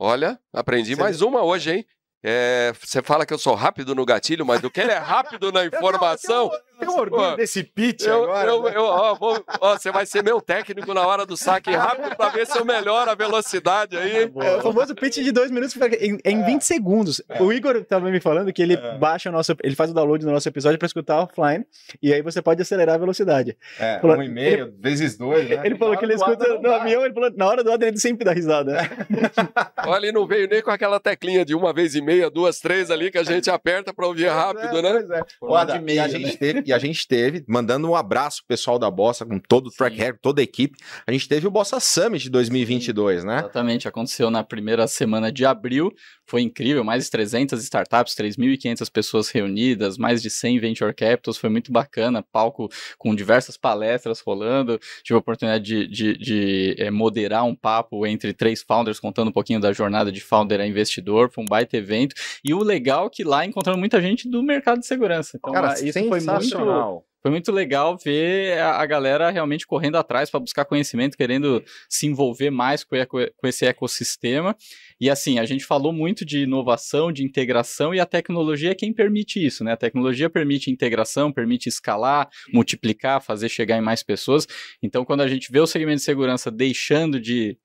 [0.00, 1.86] Olha, aprendi Você- mais uma hoje, hein?
[2.24, 5.50] É, você fala que eu sou rápido no gatilho, mas do que ele é rápido
[5.50, 6.50] na informação.
[6.86, 8.48] Tem um orgulho Pô, desse pitch Eu, agora.
[8.50, 8.72] eu, né?
[8.74, 12.28] eu- ó, vou- ó, você vai ser meu técnico na hora do saque rápido para
[12.30, 14.30] ver se eu melhoro a velocidade aí.
[14.40, 17.22] É o famoso pitch de dois minutos em, em 20 segundos.
[17.40, 19.54] O Igor tava me falando que ele baixa o nosso.
[19.62, 21.64] Ele faz o download do nosso episódio para escutar offline.
[22.02, 23.56] E aí você pode acelerar a velocidade.
[23.78, 25.60] É, Falou- um e meio, vezes dois, né?
[25.64, 28.24] Ele falou que ele escuta no avião, ele falou, na hora do lado ele sempre
[28.24, 28.76] dá risada.
[29.86, 32.90] Olha, ele não veio nem com aquela teclinha de uma vez e meia, duas, três
[32.90, 34.92] ali que a gente aperta para ouvir rápido, É, né?
[34.92, 35.64] pois é.
[35.72, 36.08] De e-mail, e, a né?
[36.18, 39.66] gente teve, e a gente teve, mandando um abraço pro pessoal da Bossa, com todo
[39.68, 40.02] o track Sim.
[40.02, 43.38] record, toda a equipe, a gente teve o Bossa Summit de 2022, né?
[43.38, 45.92] Exatamente, aconteceu na primeira semana de abril,
[46.26, 51.50] foi incrível, mais de 300 startups, 3.500 pessoas reunidas, mais de 100 venture capitals, foi
[51.50, 57.44] muito bacana, palco com diversas palestras rolando, tive a oportunidade de, de- de, eh, moderar
[57.44, 61.44] um papo entre três founders, contando um pouquinho da jornada de founder a investidor, foi
[61.44, 64.86] um baita evento, e o legal é que lá encontramos muita gente do mercado de
[64.86, 67.04] segurança, então Cara, isso foi muito, sensacional.
[67.22, 72.50] foi muito legal ver a, galera realmente correndo atrás para buscar conhecimento, querendo se envolver
[72.50, 74.56] mais com, com esse ecossistema.
[75.00, 78.92] E assim, a gente falou muito de inovação, de integração, e a tecnologia é quem
[78.92, 79.72] permite isso, né?
[79.72, 84.46] A tecnologia permite integração, permite escalar, multiplicar, fazer chegar em mais pessoas.
[84.82, 87.56] Então, quando a gente vê o segmento de segurança deixando de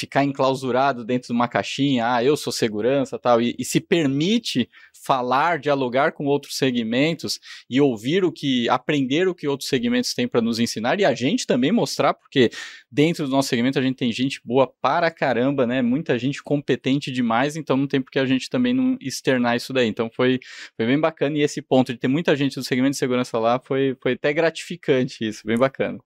[0.00, 4.68] ficar enclausurado dentro de uma caixinha, ah, eu sou segurança tal, e, e se permite
[5.04, 10.26] falar, dialogar com outros segmentos e ouvir o que, aprender o que outros segmentos têm
[10.26, 12.50] para nos ensinar e a gente também mostrar, porque
[12.90, 15.82] dentro do nosso segmento a gente tem gente boa para caramba, né?
[15.82, 19.72] Muita gente competente demais, então não tem por que a gente também não externar isso
[19.72, 19.88] daí.
[19.88, 20.40] Então foi,
[20.76, 23.60] foi bem bacana e esse ponto de ter muita gente do segmento de segurança lá
[23.62, 25.98] foi, foi até gratificante isso, bem bacana.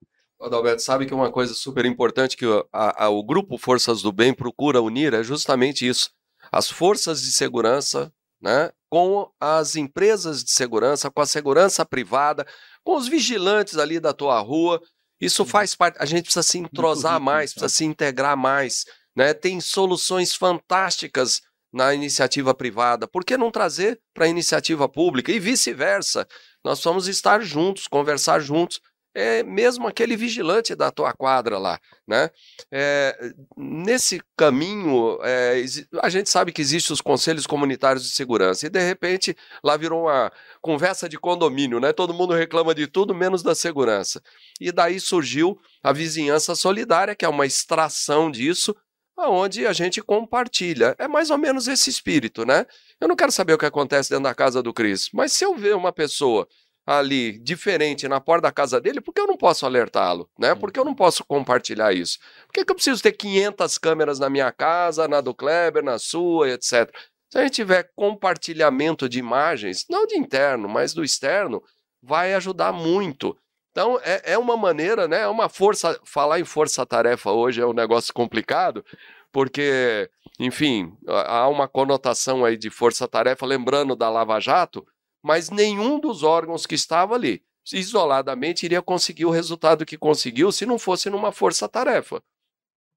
[0.44, 4.12] Adalberto, sabe que uma coisa super importante que o, a- a- o grupo Forças do
[4.12, 6.10] Bem procura unir é justamente isso.
[6.52, 12.46] As forças de segurança né, com as empresas de segurança, com a segurança privada,
[12.84, 14.80] com os vigilantes ali da tua rua.
[15.18, 15.96] Isso faz parte.
[15.98, 18.84] A gente precisa se entrosar mais, precisa se integrar mais.
[19.16, 19.32] Né?
[19.32, 21.40] Tem soluções fantásticas
[21.72, 23.08] na iniciativa privada.
[23.08, 25.32] Por que não trazer para a iniciativa pública?
[25.32, 26.26] E vice-versa.
[26.62, 28.78] Nós vamos estar juntos, conversar juntos
[29.14, 32.30] é mesmo aquele vigilante da tua quadra lá, né?
[32.70, 35.64] É, nesse caminho, é,
[36.02, 40.02] a gente sabe que existem os conselhos comunitários de segurança e de repente lá virou
[40.02, 41.92] uma conversa de condomínio, né?
[41.92, 44.20] Todo mundo reclama de tudo menos da segurança.
[44.60, 48.74] E daí surgiu a vizinhança solidária, que é uma extração disso,
[49.16, 50.94] aonde a gente compartilha.
[50.98, 52.66] É mais ou menos esse espírito, né?
[53.00, 55.54] Eu não quero saber o que acontece dentro da casa do Cris, mas se eu
[55.54, 56.48] ver uma pessoa
[56.86, 60.54] ali diferente na porta da casa dele, por que eu não posso alertá-lo, né?
[60.54, 62.18] Por que eu não posso compartilhar isso?
[62.46, 65.98] Por que, que eu preciso ter 500 câmeras na minha casa, na do Kleber, na
[65.98, 66.94] sua, etc.
[67.30, 71.62] Se a gente tiver compartilhamento de imagens, não de interno, mas do externo,
[72.02, 73.36] vai ajudar muito.
[73.70, 75.22] Então, é, é uma maneira, né?
[75.22, 75.98] É uma força.
[76.04, 78.84] Falar em força-tarefa hoje é um negócio complicado,
[79.32, 84.86] porque, enfim, há há uma conotação aí de força-tarefa, lembrando da Lava Jato,
[85.24, 90.66] mas nenhum dos órgãos que estava ali, isoladamente, iria conseguir o resultado que conseguiu se
[90.66, 92.22] não fosse numa força-tarefa.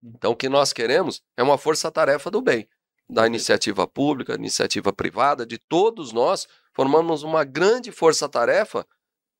[0.03, 2.67] Então, o que nós queremos é uma força-tarefa do bem.
[3.09, 8.85] da iniciativa pública, iniciativa privada, de todos nós, formamos uma grande força-tarefa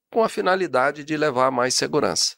[0.09, 2.35] com a finalidade de levar mais segurança.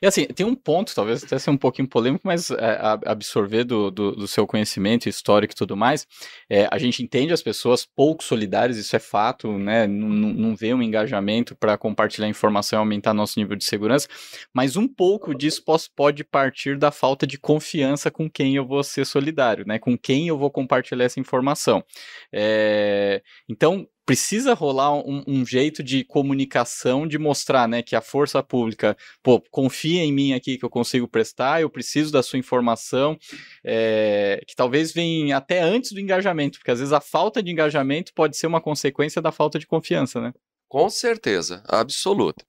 [0.00, 3.90] E assim, tem um ponto, talvez até seja um pouquinho polêmico, mas é, absorver do,
[3.90, 6.06] do, do, seu conhecimento histórico e tudo mais,
[6.48, 9.86] é, a gente entende as pessoas pouco solidárias, isso é fato, né?
[9.86, 14.08] Não, não vê um engajamento para compartilhar informação e aumentar nosso nível de segurança,
[14.54, 15.62] mas um pouco disso
[15.94, 19.78] pode partir da falta de confiança com quem eu vou ser solidário, né?
[19.78, 21.84] Com quem eu vou compartilhar essa informação.
[22.32, 28.42] É, então, precisa rolar um, um, jeito de comunicação de mostrar, né, que a força
[28.42, 33.16] pública, pô, confia em mim aqui que eu consigo prestar, eu preciso da sua informação,
[33.64, 38.12] é, que talvez venha até antes do engajamento, porque às vezes a falta de engajamento
[38.14, 40.32] pode ser uma consequência da falta de confiança, né?
[40.68, 42.44] Com certeza, absoluta.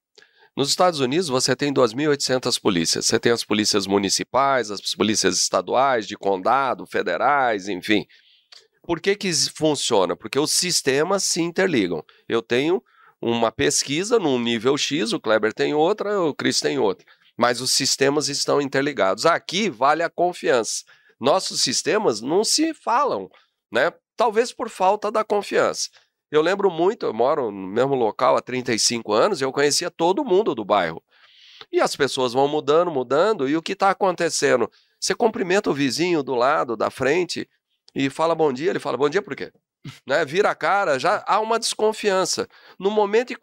[0.56, 3.08] Nos Estados Unidos, você tem 2.800 polícias.
[3.08, 8.06] Você tem as polícias municipais, as polícias estaduais, de condado, federais, enfim.
[8.84, 10.16] Por que, que funciona?
[10.16, 12.04] Porque os sistemas se interligam.
[12.28, 12.84] Eu tenho
[13.22, 17.06] uma pesquisa num nível X, o Kleber tem outra, o Chris tem outra.
[17.38, 19.26] Mas os sistemas estão interligados.
[19.26, 20.84] Aqui vale a confiança.
[21.20, 23.30] Nossos sistemas não se falam,
[23.72, 23.94] né?
[24.18, 25.90] Talvez por falta da confiança.
[26.30, 30.54] Eu lembro muito, eu moro no mesmo local há 35 anos, eu conhecia todo mundo
[30.54, 31.02] do bairro.
[31.72, 34.70] E as pessoas vão mudando, mudando, e o que está acontecendo?
[35.00, 37.48] Você cumprimenta o vizinho do lado, da frente,
[37.96, 39.52] e fala bom dia, ele fala bom dia por quê?
[40.06, 40.24] né?
[40.26, 42.48] Vira a cara, já há uma desconfiança.
[42.80, 43.34] No momento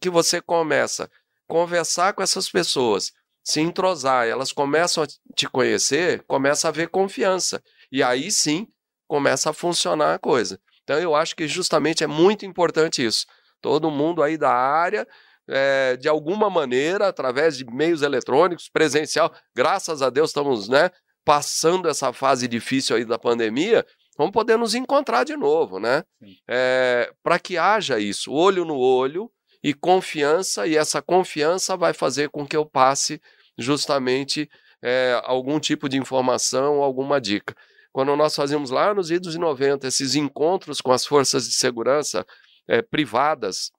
[0.00, 1.08] que você começa a
[1.46, 7.62] conversar com essas pessoas, se entrosar, elas começam a te conhecer, começa a haver confiança.
[7.90, 8.66] E aí sim
[9.06, 10.60] começa a funcionar a coisa.
[10.84, 13.26] Então eu acho que justamente é muito importante isso.
[13.60, 15.06] Todo mundo aí da área,
[15.48, 20.90] é, de alguma maneira, através de meios eletrônicos, presencial, graças a Deus estamos né,
[21.28, 23.84] passando essa fase difícil aí da pandemia,
[24.16, 26.02] vamos poder nos encontrar de novo, né?
[26.48, 29.30] É, Para que haja isso, olho no olho
[29.62, 33.20] e confiança, e essa confiança vai fazer com que eu passe
[33.58, 34.48] justamente
[34.82, 37.54] é, algum tipo de informação, alguma dica.
[37.92, 42.24] Quando nós fazíamos lá nos idos de 90 esses encontros com as forças de segurança
[42.66, 43.70] é, privadas,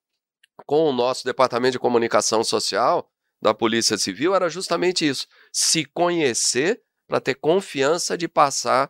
[0.67, 3.09] com o nosso departamento de comunicação social
[3.41, 6.79] da Polícia Civil, era justamente isso: se conhecer
[7.09, 8.89] para ter confiança de passar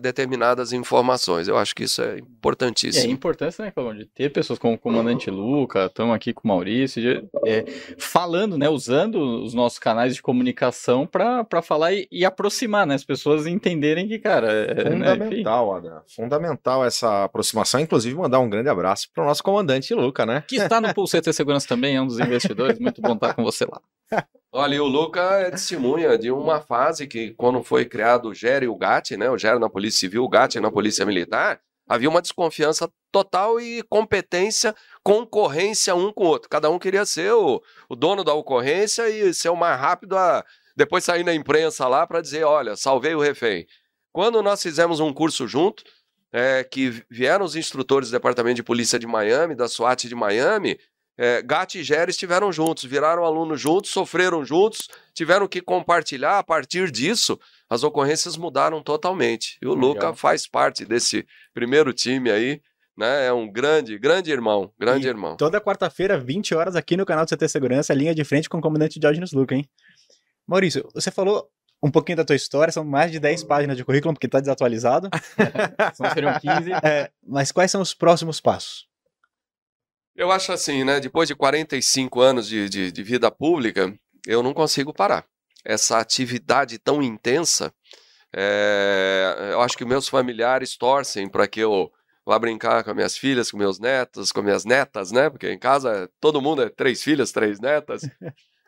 [0.00, 1.46] determinadas informações.
[1.46, 3.04] Eu acho que isso é importantíssimo.
[3.04, 6.42] É a importância, né, Calvão, de ter pessoas como o comandante Luca, estamos aqui com
[6.44, 7.64] o Maurício, de, é,
[7.96, 13.04] falando, né, usando os nossos canais de comunicação para falar e, e, aproximar, né, as
[13.04, 14.50] pessoas entenderem que, cara...
[14.50, 16.00] É, né, Fundamental, né, André.
[16.08, 20.42] Fundamental essa aproximação, inclusive mandar um grande abraço para o nosso comandante Luca, né?
[20.48, 23.64] Que está no Pulseta Segurança também, é um dos investidores, muito bom estar com você
[23.64, 23.80] lá.
[24.60, 28.66] Olha, o Luca é testemunha de uma fase que, quando foi criado o GER e
[28.66, 32.20] o GAT, né, o GER na Polícia Civil, o GAT na Polícia Militar, havia uma
[32.20, 36.48] desconfiança total e competência, concorrência um com o outro.
[36.48, 40.44] Cada um queria ser o, o dono da ocorrência e ser o mais rápido a
[40.76, 43.64] depois sair na imprensa lá para dizer, olha, salvei o refém.
[44.12, 45.84] Quando nós fizemos um curso junto,
[46.32, 50.80] é, que vieram os instrutores do Departamento de Polícia de Miami, da SWAT de Miami,
[51.18, 56.38] é, Gat e Géry estiveram juntos, viraram alunos juntos, sofreram juntos, tiveram que compartilhar.
[56.38, 59.58] A partir disso, as ocorrências mudaram totalmente.
[59.60, 59.88] E o Legal.
[59.88, 62.62] Luca faz parte desse primeiro time aí.
[62.96, 63.26] Né?
[63.26, 65.36] É um grande, grande irmão, grande e irmão.
[65.36, 68.60] Toda quarta-feira, 20 horas, aqui no canal do CT Segurança, linha de frente com o
[68.60, 69.68] comandante Diógenes Luca, hein?
[70.46, 71.48] Maurício, você falou
[71.82, 75.08] um pouquinho da tua história, são mais de 10 páginas de currículo, porque está desatualizado.
[75.94, 76.72] São seriam 15.
[76.82, 78.87] É, mas quais são os próximos passos?
[80.18, 80.98] Eu acho assim, né?
[80.98, 85.24] Depois de 45 anos de, de, de vida pública, eu não consigo parar.
[85.64, 87.72] Essa atividade tão intensa,
[88.34, 91.88] é, eu acho que meus familiares torcem para que eu
[92.26, 95.30] vá brincar com minhas filhas, com meus netos, com minhas netas, né?
[95.30, 98.02] Porque em casa todo mundo é três filhas, três netas.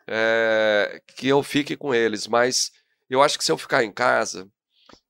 [0.07, 2.71] É, que eu fique com eles, mas
[3.09, 4.47] eu acho que se eu ficar em casa,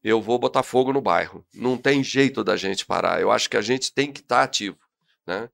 [0.03, 1.45] eu vou botar fogo no bairro.
[1.53, 3.21] Não tem jeito da gente parar.
[3.21, 4.79] Eu acho que a gente tem que estar tá ativo,
[5.27, 5.47] né?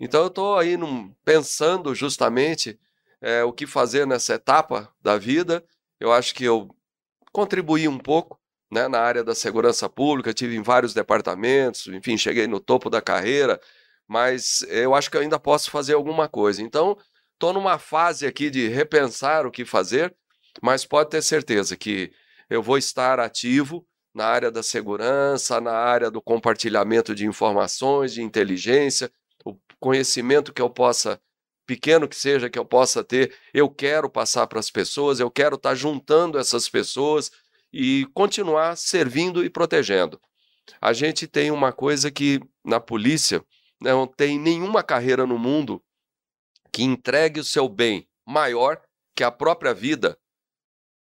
[0.00, 2.78] Então eu estou aí num, pensando justamente
[3.20, 5.64] é, o que fazer nessa etapa da vida.
[5.98, 6.68] Eu acho que eu
[7.32, 8.38] contribuí um pouco
[8.70, 13.00] né, na área da segurança pública, tive em vários departamentos, enfim, cheguei no topo da
[13.00, 13.60] carreira,
[14.06, 16.62] mas eu acho que eu ainda posso fazer alguma coisa.
[16.62, 16.96] Então,
[17.34, 20.14] estou numa fase aqui de repensar o que fazer,
[20.62, 22.12] mas pode ter certeza que
[22.48, 28.22] eu vou estar ativo na área da segurança, na área do compartilhamento de informações, de
[28.22, 29.10] inteligência,
[29.80, 31.20] conhecimento que eu possa,
[31.66, 35.56] pequeno que seja, que eu possa ter, eu quero passar para as pessoas, eu quero
[35.56, 37.30] estar tá juntando essas pessoas
[37.72, 40.20] e continuar servindo e protegendo.
[40.80, 43.42] a gente tem uma coisa que na polícia
[43.80, 45.82] não tem nenhuma carreira no mundo
[46.72, 48.80] que entregue o seu bem maior
[49.14, 50.18] que a própria vida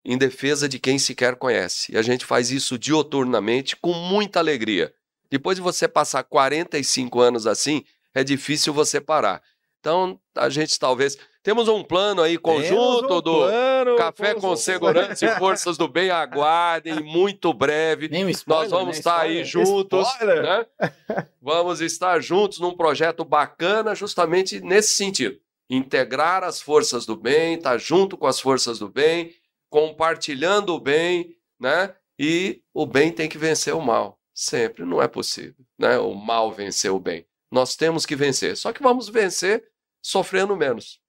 [0.05, 1.93] em defesa de quem sequer conhece.
[1.93, 4.93] E a gente faz isso dioturnamente com muita alegria.
[5.29, 7.83] Depois de você passar 45 anos assim,
[8.13, 9.41] é difícil você parar.
[9.83, 11.17] Então, a gente talvez.
[11.43, 16.09] Temos um plano aí conjunto um do plano, Café com Segurança e Forças do Bem.
[16.09, 18.07] Aguardem, muito breve.
[18.07, 18.99] Nem um spoiler, Nós vamos né?
[18.99, 19.67] estar aí Spoiler.
[19.67, 20.07] juntos.
[20.07, 20.41] Spoiler.
[20.41, 20.65] Né?
[21.41, 25.37] Vamos estar juntos num projeto bacana, justamente nesse sentido.
[25.69, 29.33] Integrar as forças do bem, estar junto com as forças do bem,
[29.69, 31.93] compartilhando o bem, né?
[32.17, 34.17] E o bem tem que vencer o mal.
[34.33, 34.85] Sempre.
[34.85, 35.99] Não é possível, né?
[35.99, 37.25] O mal vencer o bem.
[37.53, 38.57] Nós temos que vencer.
[38.57, 39.63] Só que vamos vencer
[40.01, 40.99] sofrendo menos.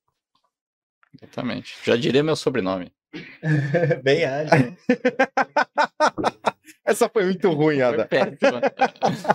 [1.21, 1.75] Exatamente.
[1.83, 2.93] Já diria meu sobrenome.
[4.03, 4.77] Bem ágil.
[6.85, 8.07] Essa foi muito ruim, Ada.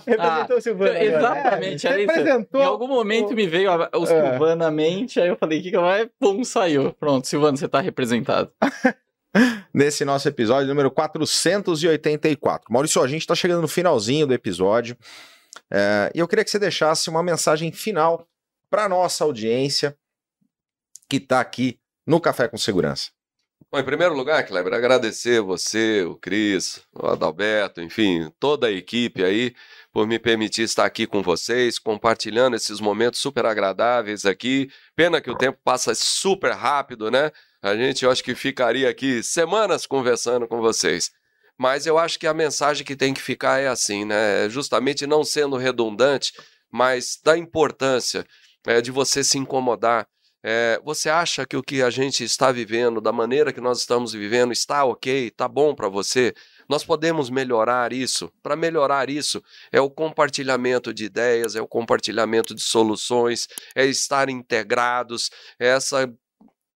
[0.05, 0.91] Representou o Silvano.
[0.91, 1.03] agora.
[1.03, 4.05] Exatamente, É, representou Em algum momento me veio a- o É.
[4.05, 6.07] Silvano à mente, aí eu falei, o que que vai?
[6.19, 6.93] Pum, saiu.
[6.93, 8.51] Pronto, Silvano, você tá representado.
[9.73, 12.71] nesse nosso episódio número 484.
[12.71, 14.95] Maurício, a gente está chegando no finalzinho do episódio
[15.71, 18.27] é, e eu queria que você deixasse uma mensagem final
[18.69, 19.97] para nossa audiência
[21.09, 23.09] que está aqui no Café com Segurança.
[23.71, 29.23] Bom, em primeiro lugar, Kleber, agradecer você, o Cris, o Adalberto, enfim, toda a equipe
[29.23, 29.53] aí,
[29.91, 34.71] por me permitir estar aqui com vocês, compartilhando esses momentos super agradáveis aqui.
[34.95, 37.31] Pena que o tempo passa super rápido, né?
[37.61, 41.11] A gente, eu acho que ficaria aqui semanas conversando com vocês.
[41.59, 44.49] Mas eu acho que a mensagem que tem que ficar é assim, né?
[44.49, 46.33] Justamente não sendo redundante,
[46.71, 48.25] mas da importância
[48.65, 50.07] é, de você se incomodar
[50.41, 54.13] é, você acha que o que a gente está vivendo, da maneira que nós estamos
[54.13, 56.33] vivendo, está ok, está bom para você?
[56.67, 58.31] Nós podemos melhorar isso.
[58.41, 64.29] Para melhorar isso, é o compartilhamento de ideias, é o compartilhamento de soluções, é estar
[64.29, 65.29] integrados,
[65.59, 66.11] é essa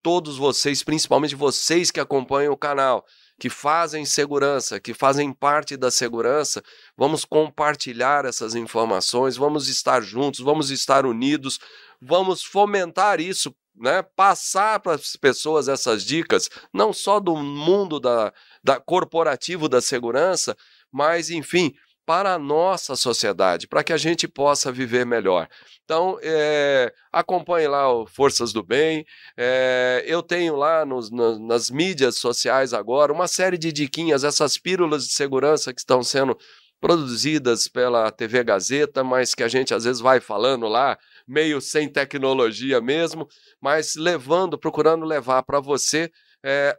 [0.02, 3.06] todos vocês, principalmente vocês que acompanham o canal,
[3.44, 6.62] que fazem segurança, que fazem parte da segurança,
[6.96, 11.60] vamos compartilhar essas informações, vamos estar juntos, vamos estar unidos,
[12.00, 14.02] vamos fomentar isso, né?
[14.02, 18.32] Passar para as pessoas essas dicas, não só do mundo da,
[18.62, 20.56] da corporativo da segurança,
[20.90, 21.74] mas enfim,
[22.06, 25.48] para a nossa sociedade, para que a gente possa viver melhor.
[25.84, 29.04] Então, é, acompanhe lá o Forças do Bem.
[29.36, 34.58] É, eu tenho lá nos, na- nas mídias sociais agora uma série de diquinhas, essas
[34.58, 36.36] pílulas de segurança que estão sendo
[36.80, 41.88] produzidas pela TV Gazeta, mas que a gente às vezes vai falando lá, meio sem
[41.88, 43.26] tecnologia mesmo,
[43.60, 46.10] mas levando, procurando levar para você
[46.44, 46.76] é,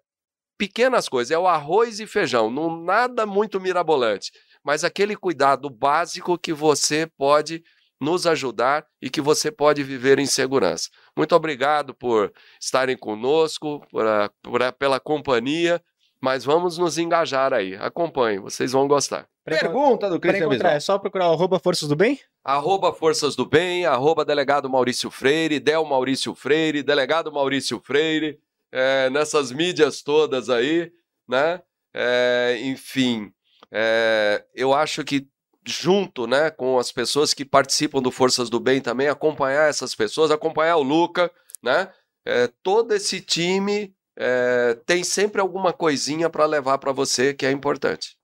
[0.57, 1.31] pequenas coisas.
[1.31, 4.31] É o arroz e feijão, não nada muito mirabolante,
[4.65, 7.63] mas aquele cuidado básico que você pode
[8.01, 10.89] nos ajudar e que você pode viver em segurança.
[11.15, 15.81] Muito obrigado por estarem conosco, por a- por a- pela companhia,
[16.19, 17.75] mas vamos nos engajar aí.
[17.75, 19.27] Acompanhem, vocês vão gostar.
[19.45, 22.19] Pergunta do Cristian é só procurar o arroba Forças do Bem?
[22.43, 28.39] Arroba Forças do Bem, arroba Delegado Maurício Freire, Del Maurício Freire, Delegado Maurício Freire,
[28.71, 30.91] é, nessas mídias todas aí,
[31.27, 31.61] né?
[31.93, 33.31] É, enfim,
[33.71, 35.27] é, eu acho que
[35.67, 40.29] junto, né, com as pessoas que participam do Forças do Bem também, acompanhar essas pessoas,
[40.31, 41.31] acompanhar o Luca,
[41.63, 41.89] né?
[42.23, 47.51] É, todo esse time é, tem sempre alguma coisinha para levar para você que é
[47.51, 48.15] importante.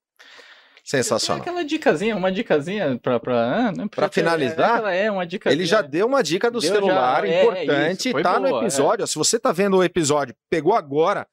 [0.84, 1.42] Sensacional.
[1.42, 5.52] Aquela dicasinha, uma dicasinha pra, ah, Pra ter- finalizar, é, aquela- é uma dica.
[5.52, 8.50] Ele já deu uma dica do Deu celular já, é, importante, isso, foi tá no
[8.50, 8.64] boa, é.
[8.64, 9.08] episódio.
[9.08, 11.28] Se você tá vendo o episódio, pegou agora,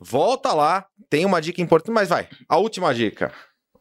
[0.00, 2.28] volta lá, tem uma dica importante, mas vai.
[2.48, 3.32] A última dica.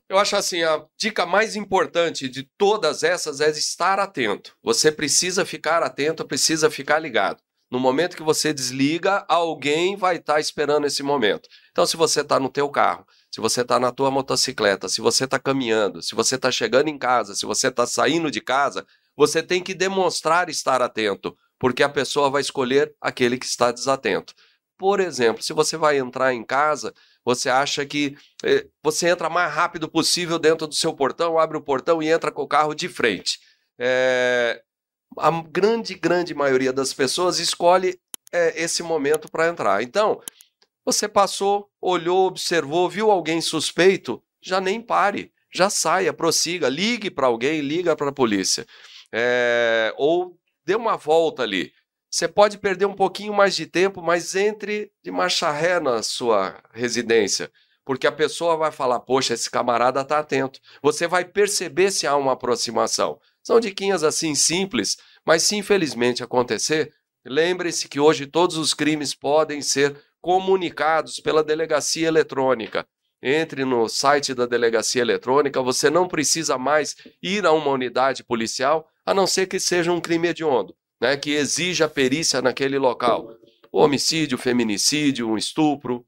[0.09, 4.55] Eu acho assim, a dica mais importante de todas essas é estar atento.
[4.61, 7.41] Você precisa ficar atento, precisa ficar ligado.
[7.71, 11.47] No momento que você desliga, alguém vai estar esperando esse momento.
[11.71, 15.25] Então, se você está no teu carro, se você está na tua motocicleta, se você
[15.25, 19.43] está caminhando, se você está chegando em casa, se você está saindo de casa, você
[19.43, 24.33] tem que demonstrar estar atento, porque a pessoa vai escolher aquele que está desatento.
[24.79, 26.93] Por exemplo, se você vai entrar em casa,
[27.25, 28.15] você acha que
[28.45, 32.31] eh, você entra mais rápido possível dentro do seu portão, abre o portão e entra
[32.31, 33.41] com o carro de frente.
[33.77, 34.63] É,
[35.17, 37.99] a grande, grande maioria das pessoas escolhe
[38.31, 39.83] é, esse momento para entrar.
[39.83, 40.21] Então,
[40.85, 47.27] você passou, olhou, observou, viu alguém suspeito, já nem pare, já saia, prossiga, ligue para
[47.27, 48.65] alguém, liga para a polícia.
[49.11, 51.73] É, ou dê uma volta ali.
[52.09, 56.59] Você pode perder um pouquinho mais de tempo, mas entre de marcha ré na sua
[56.73, 57.51] residência.
[57.85, 60.59] Porque a pessoa vai falar, poxa, esse camarada tá atento.
[60.81, 63.19] Você vai perceber se há uma aproximação.
[63.43, 66.91] São diquinhas assim simples, mas se infelizmente acontecer,
[67.25, 72.85] lembre-se que hoje todos os crimes podem ser comunicados pela delegacia eletrônica.
[73.21, 78.87] Entre no site da delegacia eletrônica, você não precisa mais ir a uma unidade policial,
[79.05, 83.29] a não ser que seja um crime hediondo, né, que exija perícia naquele local.
[83.71, 86.05] O homicídio, feminicídio, um estupro.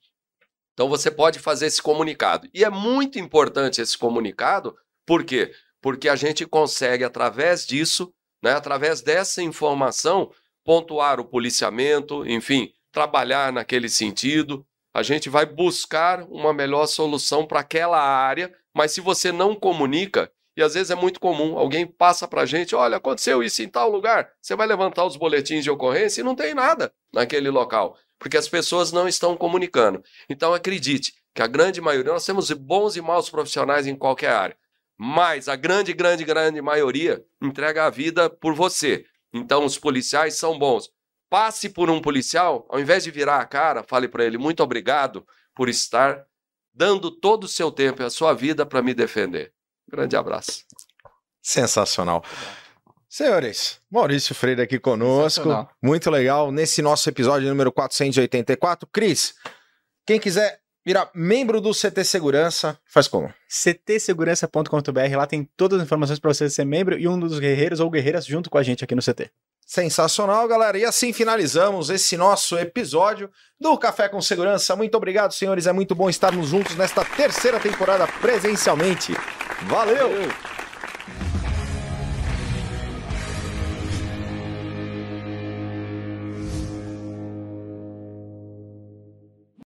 [0.74, 2.50] Então você pode fazer esse comunicado.
[2.54, 4.76] E é muito importante esse comunicado,
[5.06, 5.54] por quê?
[5.82, 10.32] Porque a gente consegue, através disso, né, através dessa informação,
[10.64, 14.66] pontuar o policiamento, enfim, trabalhar naquele sentido.
[14.94, 20.32] A gente vai buscar uma melhor solução para aquela área, mas se você não comunica,
[20.56, 23.70] e às vezes é muito comum, alguém passa para a gente, olha, aconteceu isso em
[23.70, 27.98] tal lugar, você vai levantar os boletins de ocorrência e não tem nada naquele local,
[28.20, 30.04] porque as pessoas não estão comunicando.
[30.30, 34.58] Então acredite que a grande maioria, nós temos bons e maus profissionais em qualquer área,
[34.98, 39.06] mas a grande, grande, grande maioria entrega a vida por você.
[39.34, 40.92] Então os policiais são bons.
[41.30, 45.26] Passe por um policial, ao invés de virar a cara, fale para ele muito obrigado
[45.56, 46.26] por estar
[46.74, 49.54] dando todo o seu tempo e a sua vida para me defender.
[49.92, 50.64] Grande abraço.
[51.42, 52.24] Sensacional.
[53.10, 55.68] Senhores, Maurício Freire aqui conosco.
[55.82, 56.52] Muito legal.
[56.52, 58.88] Nesse nosso episódio número 484.
[58.88, 59.36] Cris,
[60.06, 63.34] quem quiser virar membro do CT Segurança, faz como?
[63.50, 65.18] ctsegurança.com.br.
[65.18, 68.26] Lá tem todas as informações para você ser membro e um dos guerreiros ou guerreiras
[68.26, 69.30] junto com a gente aqui no CT.
[69.72, 70.78] Sensacional, galera.
[70.78, 74.76] E assim finalizamos esse nosso episódio do Café com Segurança.
[74.76, 75.66] Muito obrigado, senhores.
[75.66, 79.14] É muito bom estarmos juntos nesta terceira temporada presencialmente.
[79.70, 80.10] Valeu!
[80.10, 80.61] Valeu.